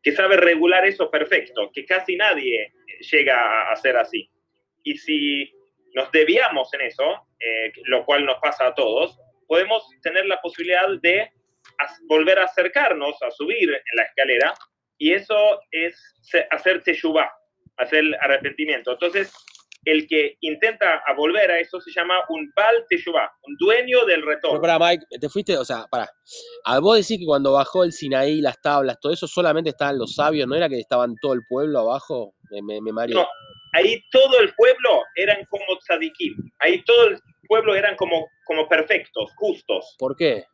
Que 0.02 0.12
sabe 0.12 0.36
regular 0.36 0.86
eso 0.86 1.10
perfecto, 1.10 1.70
que 1.72 1.84
casi 1.84 2.16
nadie 2.16 2.72
llega 3.10 3.36
a 3.36 3.72
hacer 3.72 3.96
así. 3.96 4.30
Y 4.84 4.96
si 4.96 5.52
nos 5.94 6.10
desviamos 6.12 6.72
en 6.74 6.82
eso, 6.82 7.04
eh, 7.38 7.72
lo 7.84 8.04
cual 8.04 8.24
nos 8.24 8.38
pasa 8.40 8.68
a 8.68 8.74
todos, 8.74 9.18
podemos 9.46 9.86
tener 10.02 10.26
la 10.26 10.40
posibilidad 10.40 10.86
de 11.02 11.30
volver 12.08 12.38
a 12.38 12.44
acercarnos, 12.44 13.20
a 13.22 13.30
subir 13.30 13.68
en 13.70 13.96
la 13.96 14.04
escalera, 14.04 14.54
y 14.98 15.12
eso 15.12 15.60
es 15.70 16.00
hacer 16.50 16.82
teshuvah, 16.82 17.30
hacer 17.76 18.04
arrepentimiento. 18.20 18.92
Entonces, 18.92 19.32
el 19.84 20.06
que 20.06 20.36
intenta 20.40 21.02
a 21.06 21.14
volver 21.14 21.50
a 21.50 21.58
eso 21.58 21.80
se 21.80 21.90
llama 21.90 22.14
un 22.28 22.52
bal 22.54 22.86
teshuvah, 22.88 23.30
un 23.42 23.56
dueño 23.58 24.04
del 24.06 24.20
Pero 24.20 24.30
retorno. 24.30 24.60
para 24.60 24.78
Mike, 24.78 25.04
te 25.20 25.28
fuiste, 25.28 25.56
o 25.58 25.64
sea, 25.64 25.86
para. 25.90 26.08
A 26.64 26.78
vos 26.78 26.96
decís 26.96 27.18
que 27.18 27.26
cuando 27.26 27.52
bajó 27.52 27.82
el 27.82 27.92
Sinaí, 27.92 28.40
las 28.40 28.60
tablas, 28.60 28.98
todo 29.00 29.12
eso, 29.12 29.26
solamente 29.26 29.70
estaban 29.70 29.98
los 29.98 30.14
sabios, 30.14 30.46
¿no 30.46 30.54
era 30.54 30.68
que 30.68 30.78
estaban 30.78 31.16
todo 31.20 31.32
el 31.34 31.40
pueblo 31.48 31.80
abajo? 31.80 32.34
Me, 32.50 32.62
me, 32.62 32.80
me 32.80 32.92
mareé. 32.92 33.16
No, 33.16 33.26
ahí 33.72 34.02
todo 34.10 34.40
el 34.40 34.52
pueblo 34.54 35.02
eran 35.14 35.44
como 35.46 35.78
tzadikim, 35.78 36.34
ahí 36.60 36.82
todo 36.84 37.08
el 37.08 37.18
pueblo 37.48 37.74
eran 37.74 37.96
como, 37.96 38.28
como 38.44 38.68
perfectos, 38.68 39.32
justos, 39.36 39.96
¿Por 39.98 40.16
qué? 40.16 40.44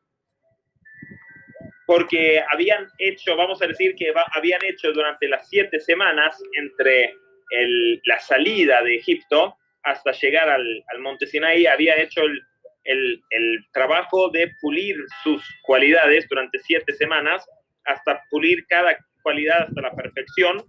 porque 1.86 2.42
habían 2.52 2.86
hecho, 2.98 3.34
vamos 3.36 3.62
a 3.62 3.66
decir 3.66 3.94
que 3.94 4.12
va- 4.12 4.26
habían 4.34 4.62
hecho 4.64 4.92
durante 4.92 5.26
las 5.28 5.48
siete 5.48 5.80
semanas 5.80 6.38
entre 6.58 7.14
el- 7.50 8.00
la 8.04 8.18
salida 8.20 8.82
de 8.82 8.96
Egipto 8.96 9.56
hasta 9.82 10.12
llegar 10.12 10.50
al, 10.50 10.84
al 10.88 10.98
monte 11.00 11.26
Sinaí, 11.26 11.66
había 11.66 11.96
hecho 11.96 12.22
el, 12.22 12.42
el- 12.84 13.22
el 13.30 13.66
trabajo 13.72 14.28
de 14.28 14.52
pulir 14.60 14.96
sus 15.22 15.42
cualidades 15.62 16.26
durante 16.28 16.58
siete 16.58 16.92
semanas 16.92 17.46
hasta 17.86 18.22
pulir 18.30 18.66
cada 18.66 18.98
cualidad 19.22 19.62
hasta 19.62 19.80
la 19.80 19.92
perfección. 19.94 20.62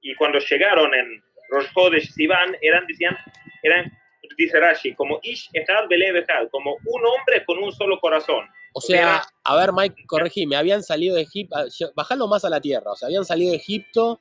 Y 0.00 0.14
cuando 0.14 0.38
llegaron 0.38 0.94
en 0.94 1.22
Rosh 1.52 1.66
Chodesh 1.74 2.10
Sivan 2.12 2.56
eran, 2.60 2.86
decían, 2.86 3.16
eran, 3.62 3.92
dice 4.36 4.58
Rashi, 4.58 4.94
como 4.94 5.20
Ish 5.22 5.50
Echad 5.52 5.86
Belev 5.88 6.24
como 6.50 6.72
un 6.72 7.02
hombre 7.06 7.44
con 7.44 7.58
un 7.58 7.70
solo 7.72 8.00
corazón. 8.00 8.44
O 8.74 8.80
sea, 8.80 8.98
Era- 9.00 9.26
a 9.44 9.56
ver, 9.56 9.72
Mike, 9.72 10.04
corregime, 10.06 10.56
habían 10.56 10.82
salido 10.82 11.14
de 11.14 11.22
Egipto, 11.22 11.56
bajalo 11.94 12.26
más 12.26 12.44
a 12.44 12.50
la 12.50 12.60
tierra, 12.60 12.92
o 12.92 12.96
sea, 12.96 13.06
habían 13.06 13.24
salido 13.24 13.50
de 13.50 13.58
Egipto 13.58 14.20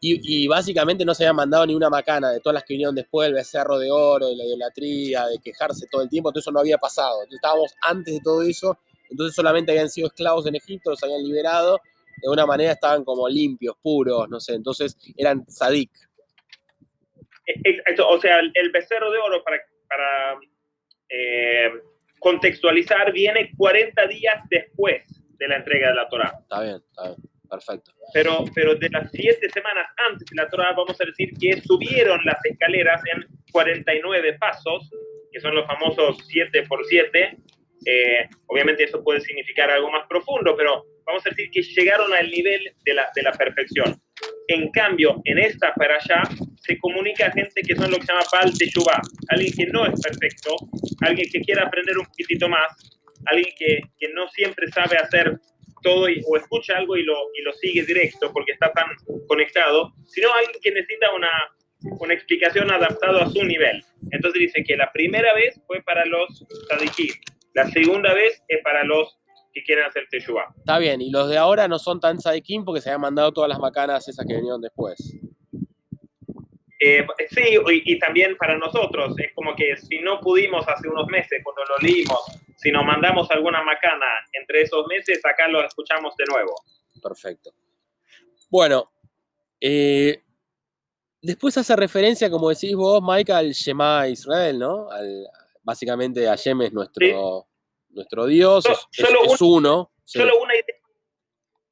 y, 0.00 0.44
y 0.44 0.46
básicamente 0.46 1.04
no 1.04 1.14
se 1.14 1.24
habían 1.24 1.34
mandado 1.36 1.66
ni 1.66 1.74
una 1.74 1.90
macana 1.90 2.30
de 2.30 2.38
todas 2.38 2.54
las 2.54 2.62
que 2.64 2.74
vinieron 2.74 2.94
después, 2.94 3.26
el 3.28 3.34
becerro 3.34 3.76
de 3.78 3.90
oro, 3.90 4.28
de 4.28 4.36
la 4.36 4.44
idolatría, 4.44 5.26
de 5.26 5.38
quejarse 5.40 5.86
todo 5.90 6.02
el 6.02 6.08
tiempo, 6.08 6.30
todo 6.30 6.38
eso 6.40 6.52
no 6.52 6.60
había 6.60 6.78
pasado. 6.78 7.22
Entonces, 7.24 7.38
estábamos 7.42 7.74
antes 7.82 8.14
de 8.14 8.20
todo 8.20 8.42
eso, 8.42 8.78
entonces 9.10 9.34
solamente 9.34 9.72
habían 9.72 9.90
sido 9.90 10.06
esclavos 10.06 10.46
en 10.46 10.54
Egipto, 10.54 10.90
los 10.90 11.02
habían 11.02 11.24
liberado, 11.24 11.80
de 12.22 12.28
una 12.28 12.46
manera 12.46 12.72
estaban 12.72 13.04
como 13.04 13.28
limpios, 13.28 13.74
puros, 13.82 14.28
no 14.28 14.38
sé, 14.38 14.54
entonces 14.54 14.96
eran 15.16 15.44
sadik. 15.48 15.90
Exacto, 17.48 18.08
o 18.08 18.20
sea, 18.20 18.40
el, 18.40 18.50
el 18.54 18.70
becerro 18.70 19.10
de 19.10 19.18
oro, 19.18 19.42
para, 19.42 19.58
para 19.88 20.38
eh, 21.08 21.70
contextualizar, 22.18 23.12
viene 23.12 23.52
40 23.56 24.06
días 24.06 24.42
después 24.50 25.02
de 25.38 25.48
la 25.48 25.56
entrega 25.56 25.88
de 25.88 25.94
la 25.94 26.08
Torah. 26.08 26.32
Está 26.42 26.62
bien, 26.62 26.76
está 26.76 27.08
bien, 27.08 27.16
perfecto. 27.48 27.92
Pero, 28.12 28.44
pero 28.54 28.74
de 28.74 28.90
las 28.90 29.10
siete 29.12 29.48
semanas 29.50 29.86
antes 30.10 30.26
de 30.30 30.36
la 30.36 30.48
Torah, 30.48 30.72
vamos 30.72 31.00
a 31.00 31.04
decir 31.04 31.30
que 31.40 31.60
subieron 31.62 32.20
las 32.24 32.44
escaleras 32.44 33.00
en 33.14 33.24
49 33.52 34.36
pasos, 34.38 34.90
que 35.32 35.40
son 35.40 35.54
los 35.54 35.66
famosos 35.66 36.18
7 36.26 36.64
por 36.68 36.84
7. 36.84 37.36
Eh, 37.86 38.28
obviamente 38.46 38.84
eso 38.84 39.02
puede 39.02 39.20
significar 39.20 39.70
algo 39.70 39.90
más 39.90 40.06
profundo, 40.06 40.54
pero 40.56 40.84
vamos 41.08 41.26
a 41.26 41.30
decir 41.30 41.50
que 41.50 41.62
llegaron 41.62 42.12
al 42.12 42.30
nivel 42.30 42.60
de 42.84 42.94
la, 42.94 43.10
de 43.14 43.22
la 43.22 43.32
perfección. 43.32 44.00
En 44.46 44.70
cambio, 44.70 45.20
en 45.24 45.38
esta 45.38 45.72
para 45.74 45.96
allá 45.96 46.22
se 46.60 46.78
comunica 46.78 47.26
a 47.26 47.32
gente 47.32 47.62
que 47.62 47.74
son 47.74 47.90
lo 47.90 47.96
que 47.98 48.06
se 48.06 48.12
llama 48.12 48.24
Baal 48.32 48.52
Teshuvah, 48.56 49.00
alguien 49.28 49.52
que 49.56 49.66
no 49.66 49.86
es 49.86 50.00
perfecto, 50.00 50.54
alguien 51.00 51.28
que 51.32 51.40
quiere 51.40 51.60
aprender 51.62 51.98
un 51.98 52.06
poquitito 52.06 52.48
más, 52.48 52.68
alguien 53.26 53.52
que, 53.58 53.80
que 53.98 54.08
no 54.12 54.28
siempre 54.28 54.68
sabe 54.68 54.96
hacer 54.98 55.38
todo 55.82 56.08
y- 56.08 56.22
o 56.26 56.36
escucha 56.36 56.76
algo 56.76 56.96
y 56.96 57.04
lo, 57.04 57.14
y 57.34 57.42
lo 57.42 57.52
sigue 57.54 57.82
directo 57.84 58.30
porque 58.32 58.52
está 58.52 58.70
tan 58.72 58.88
conectado, 59.26 59.92
sino 60.06 60.32
alguien 60.34 60.60
que 60.62 60.72
necesita 60.72 61.12
una, 61.14 61.30
una 62.00 62.14
explicación 62.14 62.70
adaptada 62.70 63.24
a 63.24 63.28
su 63.30 63.42
nivel. 63.44 63.82
Entonces 64.10 64.40
dice 64.40 64.64
que 64.64 64.76
la 64.76 64.90
primera 64.92 65.32
vez 65.34 65.60
fue 65.66 65.82
para 65.82 66.04
los 66.06 66.44
tzadikim, 66.68 67.14
la 67.54 67.66
segunda 67.70 68.12
vez 68.14 68.42
es 68.48 68.60
para 68.62 68.84
los 68.84 69.17
que 69.58 69.64
quieren 69.64 69.84
hacer 69.84 70.06
teshuvah. 70.10 70.54
Está 70.56 70.78
bien, 70.78 71.00
y 71.00 71.10
los 71.10 71.28
de 71.28 71.36
ahora 71.36 71.68
no 71.68 71.78
son 71.78 72.00
tan 72.00 72.20
sadikim 72.20 72.64
porque 72.64 72.80
se 72.80 72.90
habían 72.90 73.02
mandado 73.02 73.32
todas 73.32 73.48
las 73.48 73.58
macanas 73.58 74.08
esas 74.08 74.26
que 74.26 74.34
vinieron 74.34 74.60
después. 74.60 74.96
Eh, 76.80 77.04
sí, 77.30 77.42
y, 77.42 77.92
y 77.94 77.98
también 77.98 78.36
para 78.36 78.56
nosotros, 78.56 79.14
es 79.18 79.32
como 79.34 79.56
que 79.56 79.76
si 79.76 79.98
no 79.98 80.20
pudimos 80.20 80.66
hace 80.68 80.88
unos 80.88 81.08
meses, 81.08 81.40
cuando 81.42 81.62
lo 81.64 81.78
leímos, 81.78 82.20
si 82.56 82.70
nos 82.70 82.84
mandamos 82.84 83.30
alguna 83.30 83.62
macana 83.62 84.06
entre 84.32 84.62
esos 84.62 84.86
meses, 84.86 85.20
acá 85.24 85.48
lo 85.48 85.64
escuchamos 85.64 86.14
de 86.16 86.24
nuevo. 86.26 86.54
Perfecto. 87.02 87.50
Bueno, 88.48 88.90
eh, 89.60 90.22
después 91.20 91.56
hace 91.58 91.74
referencia, 91.76 92.30
como 92.30 92.48
decís 92.48 92.74
vos, 92.74 93.02
Mike, 93.02 93.32
al 93.32 93.52
Shema 93.52 94.08
Israel, 94.08 94.58
¿no? 94.58 94.88
básicamente 95.62 96.24
Hashem 96.24 96.62
es 96.62 96.72
nuestro, 96.72 97.46
nuestro 97.98 98.26
Dios, 98.26 98.64
es, 98.66 99.40
uno. 99.40 99.90
Solo, 100.04 100.40
una 100.40 100.54
idea, 100.54 100.76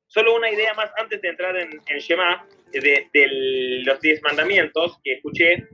solo 0.07 0.37
una 0.37 0.51
idea 0.51 0.75
más 0.75 0.91
antes 0.99 1.23
de 1.23 1.29
entrar 1.29 1.57
en, 1.57 1.71
en 1.87 1.99
Shema, 1.99 2.47
de, 2.73 3.09
los 3.85 4.01
diez 4.01 4.21
mandamientos 4.23 4.99
que 5.03 5.15
escuché, 5.15 5.69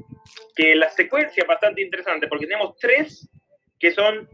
que 0.54 0.74
la 0.76 0.90
secuencia 0.90 1.42
es 1.42 1.48
bastante 1.48 1.82
interesante, 1.82 2.28
porque 2.28 2.46
tenemos 2.46 2.76
tres 2.76 3.28
que 3.80 3.90
son 3.90 4.28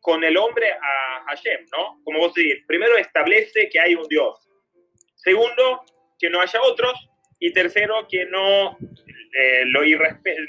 con 0.00 0.22
el 0.24 0.36
hombre 0.36 0.70
a 0.72 1.24
Hashem, 1.26 1.66
¿no? 1.76 2.00
Como 2.04 2.18
vos 2.20 2.34
decís, 2.34 2.64
primero 2.66 2.96
establece 2.96 3.68
que 3.68 3.80
hay 3.80 3.94
un 3.94 4.06
Dios. 4.08 4.48
Segundo, 5.14 5.84
que 6.18 6.28
no 6.28 6.40
haya 6.40 6.60
otros. 6.62 6.92
Y 7.38 7.52
tercero, 7.52 8.06
que 8.08 8.24
no, 8.26 8.76
eh, 8.78 9.64
lo 9.66 9.80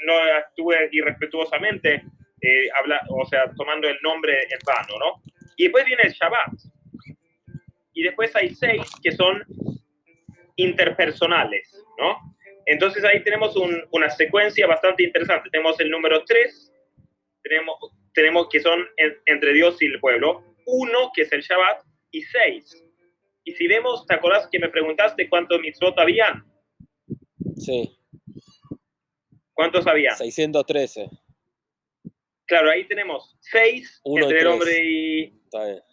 no 0.06 0.16
actúe 0.36 0.74
irrespetuosamente, 0.92 2.04
eh, 2.44 2.68
habla, 2.78 3.00
o 3.08 3.24
sea, 3.26 3.50
tomando 3.56 3.88
el 3.88 3.96
nombre 4.02 4.38
en 4.42 4.58
vano, 4.66 4.98
¿no? 4.98 5.22
Y 5.56 5.64
después 5.64 5.84
viene 5.86 6.02
el 6.04 6.12
Shabbat. 6.12 6.52
Y 7.94 8.02
después 8.02 8.34
hay 8.36 8.54
seis 8.54 8.82
que 9.02 9.12
son 9.12 9.42
interpersonales, 10.56 11.82
¿no? 11.98 12.36
Entonces 12.66 13.04
ahí 13.04 13.22
tenemos 13.22 13.54
una 13.90 14.10
secuencia 14.10 14.66
bastante 14.66 15.04
interesante. 15.04 15.48
Tenemos 15.50 15.78
el 15.80 15.90
número 15.90 16.24
tres, 16.24 16.72
tenemos, 17.42 17.78
tenemos 18.12 18.48
que 18.50 18.60
son 18.60 18.84
entre 19.26 19.52
Dios 19.52 19.80
y 19.80 19.86
el 19.86 20.00
pueblo, 20.00 20.42
uno 20.66 21.10
que 21.14 21.22
es 21.22 21.32
el 21.32 21.40
Shabbat 21.40 21.82
y 22.10 22.22
seis. 22.22 22.84
Y 23.44 23.52
si 23.52 23.66
vemos, 23.66 24.06
¿te 24.06 24.14
acordás 24.14 24.48
que 24.50 24.58
me 24.58 24.68
preguntaste 24.68 25.28
cuántos 25.28 25.60
mitzvot 25.60 25.98
habían? 25.98 26.44
Sí. 27.56 27.98
¿Cuántos 29.52 29.86
había? 29.86 30.14
613. 30.14 31.08
Claro, 32.46 32.70
ahí 32.70 32.86
tenemos 32.86 33.36
seis 33.40 34.00
entre 34.04 34.40
el 34.40 34.46
hombre 34.46 34.84
y 34.84 35.32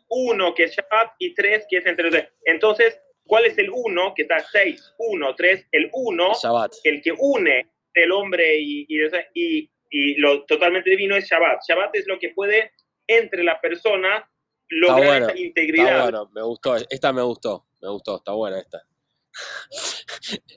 uno 0.09 0.53
que 0.53 0.65
es 0.65 0.75
Shabbat 0.75 1.13
y 1.19 1.33
tres 1.33 1.65
que 1.69 1.77
es 1.77 1.85
entre 1.85 2.11
los 2.11 2.23
Entonces, 2.45 2.99
¿cuál 3.25 3.45
es 3.45 3.57
el 3.57 3.69
uno 3.69 4.13
que 4.13 4.23
está 4.23 4.39
seis, 4.51 4.93
uno, 4.97 5.33
tres? 5.35 5.65
El 5.71 5.89
uno, 5.93 6.31
el 6.83 7.01
que 7.01 7.13
une 7.17 7.71
el 7.93 8.11
hombre 8.11 8.57
y, 8.59 8.85
y, 9.33 9.69
y, 9.89 10.15
lo 10.15 10.45
totalmente 10.45 10.89
divino 10.89 11.15
es 11.15 11.29
Shabbat. 11.29 11.61
Shabbat 11.67 11.95
es 11.95 12.07
lo 12.07 12.19
que 12.19 12.29
puede 12.29 12.71
entre 13.07 13.43
la 13.43 13.59
persona 13.59 14.29
lograr 14.69 15.23
esa 15.23 15.37
integridad. 15.37 15.87
Está 15.87 16.03
bueno, 16.03 16.29
me 16.33 16.41
gustó, 16.41 16.75
esta 16.75 17.13
me 17.13 17.21
gustó, 17.21 17.67
me 17.81 17.89
gustó, 17.89 18.17
está 18.17 18.31
buena 18.33 18.59
esta. 18.59 18.81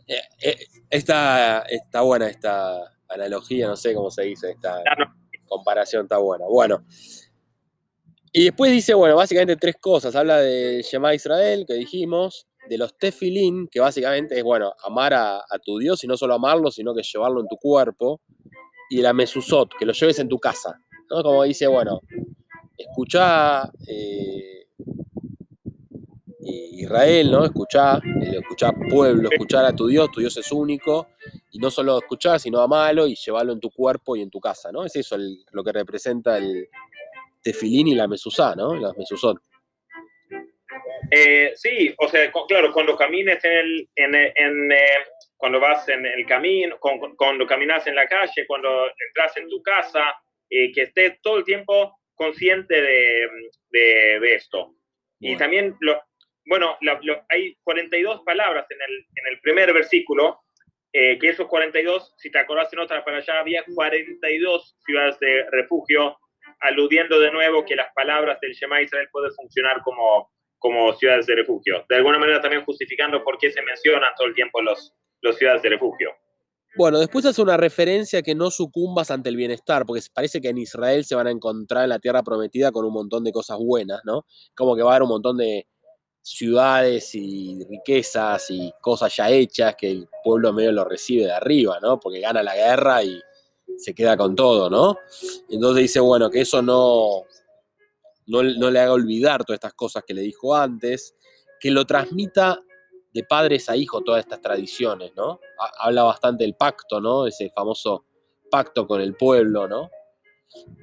Eh, 0.06 0.20
eh, 0.42 0.58
esta 0.90 1.64
está 1.68 2.02
buena 2.02 2.28
esta 2.28 2.94
analogía, 3.08 3.66
no 3.66 3.76
sé 3.76 3.94
cómo 3.94 4.10
se 4.10 4.24
dice, 4.24 4.50
esta 4.50 4.82
comparación 5.54 6.04
está 6.04 6.18
buena. 6.18 6.44
Bueno, 6.48 6.84
y 8.32 8.44
después 8.44 8.72
dice, 8.72 8.94
bueno, 8.94 9.14
básicamente 9.14 9.56
tres 9.56 9.76
cosas. 9.80 10.16
Habla 10.16 10.38
de 10.40 10.82
Shema 10.82 11.14
Israel, 11.14 11.64
que 11.68 11.74
dijimos, 11.74 12.48
de 12.68 12.78
los 12.78 12.98
tefilín, 12.98 13.68
que 13.68 13.78
básicamente 13.78 14.36
es, 14.36 14.42
bueno, 14.42 14.72
amar 14.84 15.14
a, 15.14 15.40
tu 15.64 15.78
Dios 15.78 16.02
y 16.02 16.08
no 16.08 16.16
solo 16.16 16.34
amarlo, 16.34 16.70
sino 16.72 16.94
que 16.94 17.02
llevarlo 17.02 17.40
en 17.40 17.46
tu 17.46 17.56
cuerpo. 17.56 18.20
Y 18.90 19.00
la 19.02 19.12
mesuzot, 19.12 19.70
que 19.78 19.86
lo 19.86 19.92
lleves 19.92 20.18
en 20.18 20.28
tu 20.28 20.38
casa. 20.38 20.80
¿no? 21.10 21.22
Como 21.22 21.44
dice, 21.44 21.68
bueno, 21.68 22.00
escuchá 22.76 23.70
eh, 23.86 24.66
Israel, 26.72 27.30
¿no? 27.30 27.44
Escuchá, 27.44 28.00
escuchá 28.20 28.72
pueblo, 28.90 29.28
escuchar 29.30 29.64
a 29.64 29.74
tu 29.74 29.86
Dios, 29.86 30.10
tu 30.10 30.20
Dios 30.20 30.36
es 30.36 30.50
único. 30.50 31.06
Y 31.54 31.58
no 31.58 31.70
solo 31.70 31.98
escuchar, 31.98 32.40
sino 32.40 32.60
amarlo 32.60 33.06
y 33.06 33.14
llevarlo 33.14 33.52
en 33.52 33.60
tu 33.60 33.70
cuerpo 33.70 34.16
y 34.16 34.22
en 34.22 34.30
tu 34.30 34.40
casa, 34.40 34.72
¿no? 34.72 34.84
Es 34.84 34.96
eso 34.96 35.16
lo 35.52 35.62
que 35.62 35.72
representa 35.72 36.36
el, 36.36 36.68
tefilín 37.44 37.88
y 37.88 37.94
la 37.94 38.08
mesuzá, 38.08 38.56
¿no? 38.56 38.74
Las 38.74 38.96
mesuzot. 38.96 39.38
Eh, 41.10 41.52
sí, 41.54 41.94
o 41.98 42.08
sea, 42.08 42.32
claro, 42.48 42.72
cuando 42.72 42.96
camines 42.96 43.44
en 43.44 43.52
el, 43.52 43.88
en, 43.94 44.72
eh, 44.72 44.78
cuando 45.36 45.60
vas 45.60 45.88
en 45.90 46.06
el 46.06 46.26
camino, 46.26 46.78
cuando 46.80 47.46
caminas 47.46 47.86
en 47.86 47.94
la 47.94 48.08
calle, 48.08 48.46
cuando 48.48 48.86
entras 48.86 49.36
en 49.36 49.48
tu 49.48 49.62
casa, 49.62 50.16
eh, 50.50 50.72
que 50.72 50.82
estés 50.82 51.20
todo 51.20 51.36
el 51.36 51.44
tiempo 51.44 52.00
consciente 52.14 52.80
de, 52.80 53.28
de, 53.70 54.34
esto. 54.34 54.74
Y 55.20 55.36
también, 55.36 55.76
lo, 55.80 56.00
bueno, 56.46 56.78
hay 57.28 57.56
42 57.62 58.22
palabras 58.24 58.66
en 58.70 58.78
el, 58.80 59.06
en 59.14 59.32
el 59.32 59.40
primer 59.40 59.72
versículo, 59.72 60.43
que 60.94 61.28
esos 61.28 61.48
42, 61.48 62.14
si 62.16 62.30
te 62.30 62.38
acordás 62.38 62.72
en 62.72 62.78
otra 62.78 63.04
para 63.04 63.18
allá, 63.18 63.40
había 63.40 63.64
42 63.74 64.76
ciudades 64.86 65.18
de 65.18 65.44
refugio 65.50 66.16
aludiendo 66.60 67.18
de 67.18 67.32
nuevo 67.32 67.64
que 67.64 67.74
las 67.74 67.92
palabras 67.94 68.38
del 68.40 68.52
Shema 68.52 68.80
Israel 68.80 69.08
pueden 69.10 69.32
funcionar 69.34 69.82
como, 69.82 70.30
como 70.58 70.92
ciudades 70.92 71.26
de 71.26 71.34
refugio. 71.34 71.84
De 71.88 71.96
alguna 71.96 72.18
manera 72.18 72.40
también 72.40 72.64
justificando 72.64 73.24
por 73.24 73.38
qué 73.38 73.50
se 73.50 73.60
mencionan 73.62 74.12
todo 74.16 74.28
el 74.28 74.34
tiempo 74.34 74.62
los, 74.62 74.94
los 75.20 75.36
ciudades 75.36 75.62
de 75.62 75.70
refugio. 75.70 76.10
Bueno, 76.76 76.98
después 76.98 77.24
hace 77.24 77.42
una 77.42 77.56
referencia 77.56 78.22
que 78.22 78.34
no 78.34 78.50
sucumbas 78.50 79.10
ante 79.10 79.30
el 79.30 79.36
bienestar, 79.36 79.84
porque 79.86 80.02
parece 80.12 80.40
que 80.40 80.48
en 80.48 80.58
Israel 80.58 81.04
se 81.04 81.14
van 81.14 81.28
a 81.28 81.30
encontrar 81.30 81.84
en 81.84 81.90
la 81.90 82.00
tierra 82.00 82.22
prometida 82.22 82.72
con 82.72 82.84
un 82.84 82.92
montón 82.92 83.24
de 83.24 83.32
cosas 83.32 83.58
buenas, 83.58 84.00
¿no? 84.04 84.26
Como 84.56 84.74
que 84.74 84.82
va 84.82 84.90
a 84.90 84.94
haber 84.94 85.02
un 85.02 85.10
montón 85.10 85.36
de 85.36 85.66
ciudades 86.24 87.14
y 87.14 87.62
riquezas 87.68 88.50
y 88.50 88.72
cosas 88.80 89.14
ya 89.14 89.30
hechas 89.30 89.76
que 89.76 89.90
el 89.90 90.08
pueblo 90.24 90.54
medio 90.54 90.72
lo 90.72 90.84
recibe 90.84 91.26
de 91.26 91.32
arriba, 91.32 91.78
¿no? 91.82 92.00
Porque 92.00 92.20
gana 92.20 92.42
la 92.42 92.56
guerra 92.56 93.04
y, 93.04 93.20
se 93.76 93.94
queda 93.94 94.16
con 94.16 94.36
todo, 94.36 94.70
¿no? 94.70 94.98
Entonces 95.48 95.82
dice, 95.82 95.98
bueno, 95.98 96.30
que 96.30 96.42
eso 96.42 96.62
no, 96.62 97.24
no, 98.26 98.70
le 98.70 98.78
haga 98.78 98.92
olvidar 98.92 99.44
todas 99.44 99.56
estas 99.56 99.74
cosas 99.74 100.04
que 100.06 100.14
le 100.14 100.20
dijo 100.20 100.54
antes, 100.54 101.14
que 101.58 101.70
lo 101.70 101.84
transmita 101.84 102.60
de 103.12 103.24
padres 103.24 103.68
a 103.68 103.76
hijos 103.76 104.04
todas 104.04 104.20
estas 104.20 104.40
tradiciones, 104.40 105.12
¿no? 105.16 105.40
Habla 105.78 106.04
bastante 106.04 106.44
del 106.44 106.54
pacto, 106.54 107.00
¿no? 107.00 107.26
Ese 107.26 107.50
famoso 107.50 108.04
pacto 108.50 108.86
con 108.86 109.00
el 109.00 109.16
pueblo, 109.16 109.66
¿no? 109.66 109.90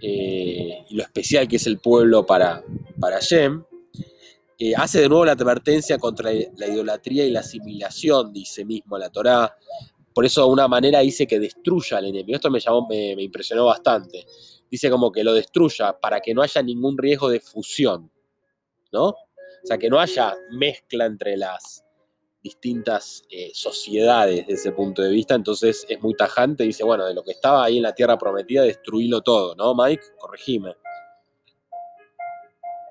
Eh, 0.02 0.84
y 0.90 0.96
lo 0.96 1.04
especial 1.04 1.48
que 1.48 1.56
es 1.56 1.68
el 1.68 1.80
pueblo 1.80 2.26
para, 2.26 2.64
para 3.00 3.20
Shem. 3.20 3.64
Eh, 4.64 4.76
hace 4.78 5.02
de 5.02 5.10
nuevo 5.10 5.26
la 5.26 5.32
advertencia 5.32 5.98
contra 5.98 6.30
la 6.32 6.68
idolatría 6.68 7.26
y 7.26 7.32
la 7.32 7.40
asimilación, 7.40 8.32
dice 8.32 8.64
mismo 8.64 8.96
la 8.96 9.10
Torá, 9.10 9.58
por 10.14 10.24
eso 10.24 10.46
de 10.46 10.52
una 10.52 10.68
manera 10.68 11.00
dice 11.00 11.26
que 11.26 11.40
destruya 11.40 11.98
al 11.98 12.06
enemigo. 12.06 12.36
Esto 12.36 12.52
me, 12.52 12.60
llamó, 12.60 12.88
me, 12.88 13.14
impresionó 13.14 13.66
bastante. 13.66 14.24
Dice 14.70 14.92
como 14.92 15.12
que 15.12 15.24
lo 15.24 15.34
destruya 15.34 16.00
para 16.00 16.20
que 16.20 16.36
no 16.36 16.44
haya 16.44 16.62
ningún 16.62 16.96
riesgo 16.96 17.28
de 17.28 17.40
fusión, 17.40 18.12
¿no? 18.92 19.06
O 19.08 19.66
sea, 19.66 19.80
que 19.80 19.90
no 19.90 20.00
haya 20.00 20.36
mezcla 20.52 21.08
entre 21.08 21.38
las 21.38 21.84
distintas 22.44 23.24
eh, 23.32 23.50
sociedades 23.56 24.46
desde 24.46 24.54
ese 24.54 24.72
punto 24.74 25.02
de 25.02 25.10
vista. 25.10 25.34
Entonces 25.34 25.88
es 25.90 26.00
muy 26.04 26.14
tajante. 26.14 26.66
Dice, 26.66 26.84
bueno, 26.84 27.08
de 27.08 27.16
lo 27.16 27.24
que 27.24 27.32
estaba 27.32 27.66
ahí 27.66 27.78
en 27.78 27.84
la 27.84 27.96
tierra 27.96 28.16
prometida, 28.16 28.62
destruílo 28.62 29.22
todo, 29.22 29.56
¿no, 29.56 29.74
Mike? 29.74 30.04
Corregime. 30.20 30.76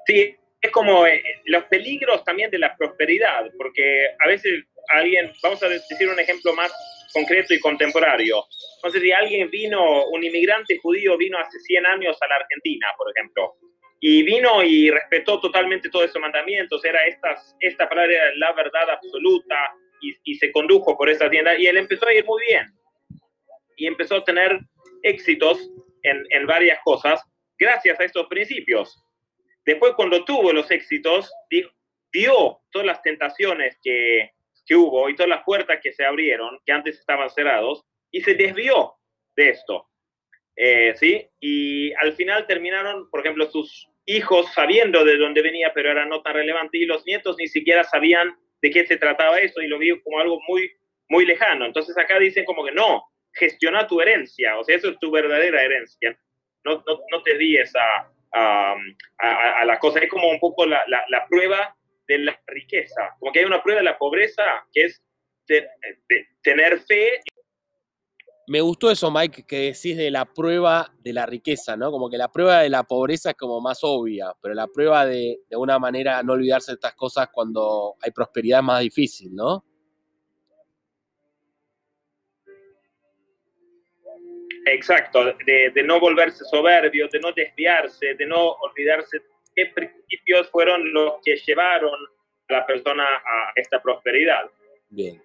Sí, 0.05 0.40
es 0.61 0.71
como 0.71 1.07
eh, 1.07 1.23
los 1.47 1.65
peligros 1.65 2.23
también 2.25 2.51
de 2.51 2.59
la 2.59 2.77
prosperidad, 2.77 3.47
porque 3.57 4.09
a 4.19 4.29
veces 4.29 4.65
alguien, 4.89 5.33
vamos 5.43 5.63
a 5.63 5.69
decir 5.69 6.09
un 6.09 6.19
ejemplo 6.19 6.53
más 6.55 6.73
concreto 7.13 7.55
y 7.55 7.61
contemporáneo. 7.61 8.45
Entonces, 8.77 9.03
si 9.03 9.13
alguien 9.13 9.51
vino, 9.51 10.07
un 10.07 10.23
inmigrante 10.23 10.79
judío 10.79 11.17
vino 11.17 11.39
hace 11.39 11.59
100 11.59 11.87
años 11.87 12.17
a 12.21 12.29
la 12.29 12.37
Argentina, 12.37 12.89
por 12.97 13.11
ejemplo, 13.11 13.55
y 14.01 14.23
vino 14.23 14.63
y 14.63 14.91
respetó 14.91 15.41
totalmente 15.41 15.91
todos 15.91 16.07
esos 16.07 16.21
mandamientos, 16.21 16.85
era 16.85 17.05
estas, 17.07 17.55
esta 17.61 17.89
palabra 17.89 18.13
era 18.13 18.35
la 18.37 18.53
verdad 18.53 18.91
absoluta 18.91 19.57
y, 20.01 20.15
y 20.25 20.35
se 20.37 20.51
condujo 20.53 20.97
por 20.97 21.11
esa 21.11 21.29
tienda 21.29 21.59
y 21.59 21.67
él 21.67 21.77
empezó 21.77 22.07
a 22.07 22.15
ir 22.15 22.25
muy 22.25 22.43
bien 22.47 22.67
y 23.77 23.87
empezó 23.87 24.17
a 24.17 24.25
tener 24.25 24.59
éxitos 25.03 25.71
en, 26.03 26.25
en 26.31 26.47
varias 26.47 26.79
cosas 26.83 27.23
gracias 27.59 28.01
a 28.01 28.05
estos 28.05 28.27
principios. 28.27 29.03
Después, 29.65 29.93
cuando 29.95 30.25
tuvo 30.25 30.53
los 30.53 30.71
éxitos, 30.71 31.33
dio 32.13 32.61
todas 32.71 32.87
las 32.87 33.03
tentaciones 33.03 33.79
que, 33.83 34.31
que 34.67 34.75
hubo 34.75 35.09
y 35.09 35.15
todas 35.15 35.29
las 35.29 35.45
puertas 35.45 35.81
que 35.83 35.93
se 35.93 36.05
abrieron, 36.05 36.59
que 36.65 36.73
antes 36.73 36.99
estaban 36.99 37.31
cerrados, 37.31 37.85
y 38.11 38.21
se 38.23 38.35
desvió 38.35 38.95
de 39.37 39.51
esto. 39.51 39.89
Eh, 40.57 40.95
¿Sí? 40.97 41.27
Y 41.41 41.93
al 41.95 42.13
final 42.15 42.47
terminaron, 42.47 43.09
por 43.11 43.21
ejemplo, 43.21 43.51
sus 43.51 43.89
hijos 44.07 44.53
sabiendo 44.53 45.05
de 45.05 45.17
dónde 45.17 45.43
venía, 45.43 45.73
pero 45.75 45.91
era 45.91 46.05
no 46.05 46.23
tan 46.23 46.35
relevante, 46.35 46.79
y 46.79 46.87
los 46.87 47.07
nietos 47.07 47.37
ni 47.39 47.49
siquiera 47.49 47.85
sabían 47.85 48.37
de 48.61 48.71
qué 48.71 48.87
se 48.87 48.97
trataba 48.97 49.39
eso 49.39 49.61
y 49.63 49.69
lo 49.69 49.79
vio 49.79 50.03
como 50.03 50.19
algo 50.19 50.41
muy, 50.49 50.71
muy 51.09 51.25
lejano. 51.25 51.67
Entonces 51.67 51.97
acá 51.97 52.19
dicen 52.19 52.45
como 52.45 52.65
que 52.65 52.73
no, 52.73 53.05
gestiona 53.33 53.87
tu 53.87 54.01
herencia, 54.01 54.59
o 54.59 54.65
sea, 54.65 54.77
eso 54.77 54.91
es 54.91 54.99
tu 54.99 55.11
verdadera 55.11 55.63
herencia. 55.63 56.19
No, 56.65 56.83
no, 56.87 57.01
no 57.11 57.23
te 57.23 57.39
di 57.39 57.57
esa, 57.57 58.10
a, 58.33 59.65
la 59.65 59.79
cosa. 59.79 60.01
Es 60.01 60.11
como 60.11 60.29
un 60.29 60.41
poco 60.41 60.67
la, 60.67 60.83
prueba 61.29 61.77
de 62.07 62.19
la 62.19 62.41
riqueza, 62.47 63.17
como 63.19 63.33
que 63.33 63.41
hay 63.41 63.45
una 63.45 63.63
prueba 63.63 63.81
de 63.81 63.85
la 63.85 63.99
pobreza 63.99 64.43
que 64.73 64.83
es 64.83 65.03
tener 66.43 66.81
fe. 66.81 67.21
Me 68.47 68.61
gustó 68.61 68.91
eso, 68.91 69.13
Mike, 69.13 69.45
que 69.47 69.73
decís 69.73 69.97
de 69.97 70.11
la 70.11 70.25
prueba 70.25 70.93
de 70.99 71.13
la 71.13 71.25
riqueza, 71.25 71.77
¿no? 71.77 71.93
Como 71.93 72.11
que 72.11 72.19
la 72.19 72.33
prueba 72.33 72.61
de 72.63 72.69
la 72.69 72.83
pobreza 72.83 73.31
es 73.31 73.37
como 73.37 73.61
más 73.61 73.79
obvia, 73.83 74.33
pero 74.43 74.55
la 74.55 74.67
prueba 74.67 75.07
de, 75.07 75.39
de 75.49 75.57
una 75.57 75.79
manera, 75.79 76.21
no 76.25 76.33
olvidarse 76.33 76.73
de 76.73 76.75
estas 76.75 76.95
cosas 76.95 77.29
cuando 77.33 77.95
hay 78.03 78.11
prosperidad 78.11 78.59
es 78.59 78.65
más 78.65 78.81
difícil, 78.81 79.35
¿no? 79.35 79.65
Exacto, 84.67 85.25
de, 85.25 85.83
no 85.85 85.99
volverse 86.01 86.45
soberbio, 86.45 87.09
de 87.09 87.21
no 87.21 87.33
desviarse, 87.33 88.15
de 88.15 88.27
no 88.27 88.53
olvidarse 88.53 89.23
qué 89.55 89.67
principios 89.67 90.49
fueron 90.51 90.93
los 90.93 91.15
que 91.25 91.37
llevaron 91.37 91.99
a 92.49 92.53
la 92.53 92.67
persona 92.67 93.05
a 93.05 93.53
esta 93.57 93.81
prosperidad. 93.81 94.51
Bien. 94.89 95.23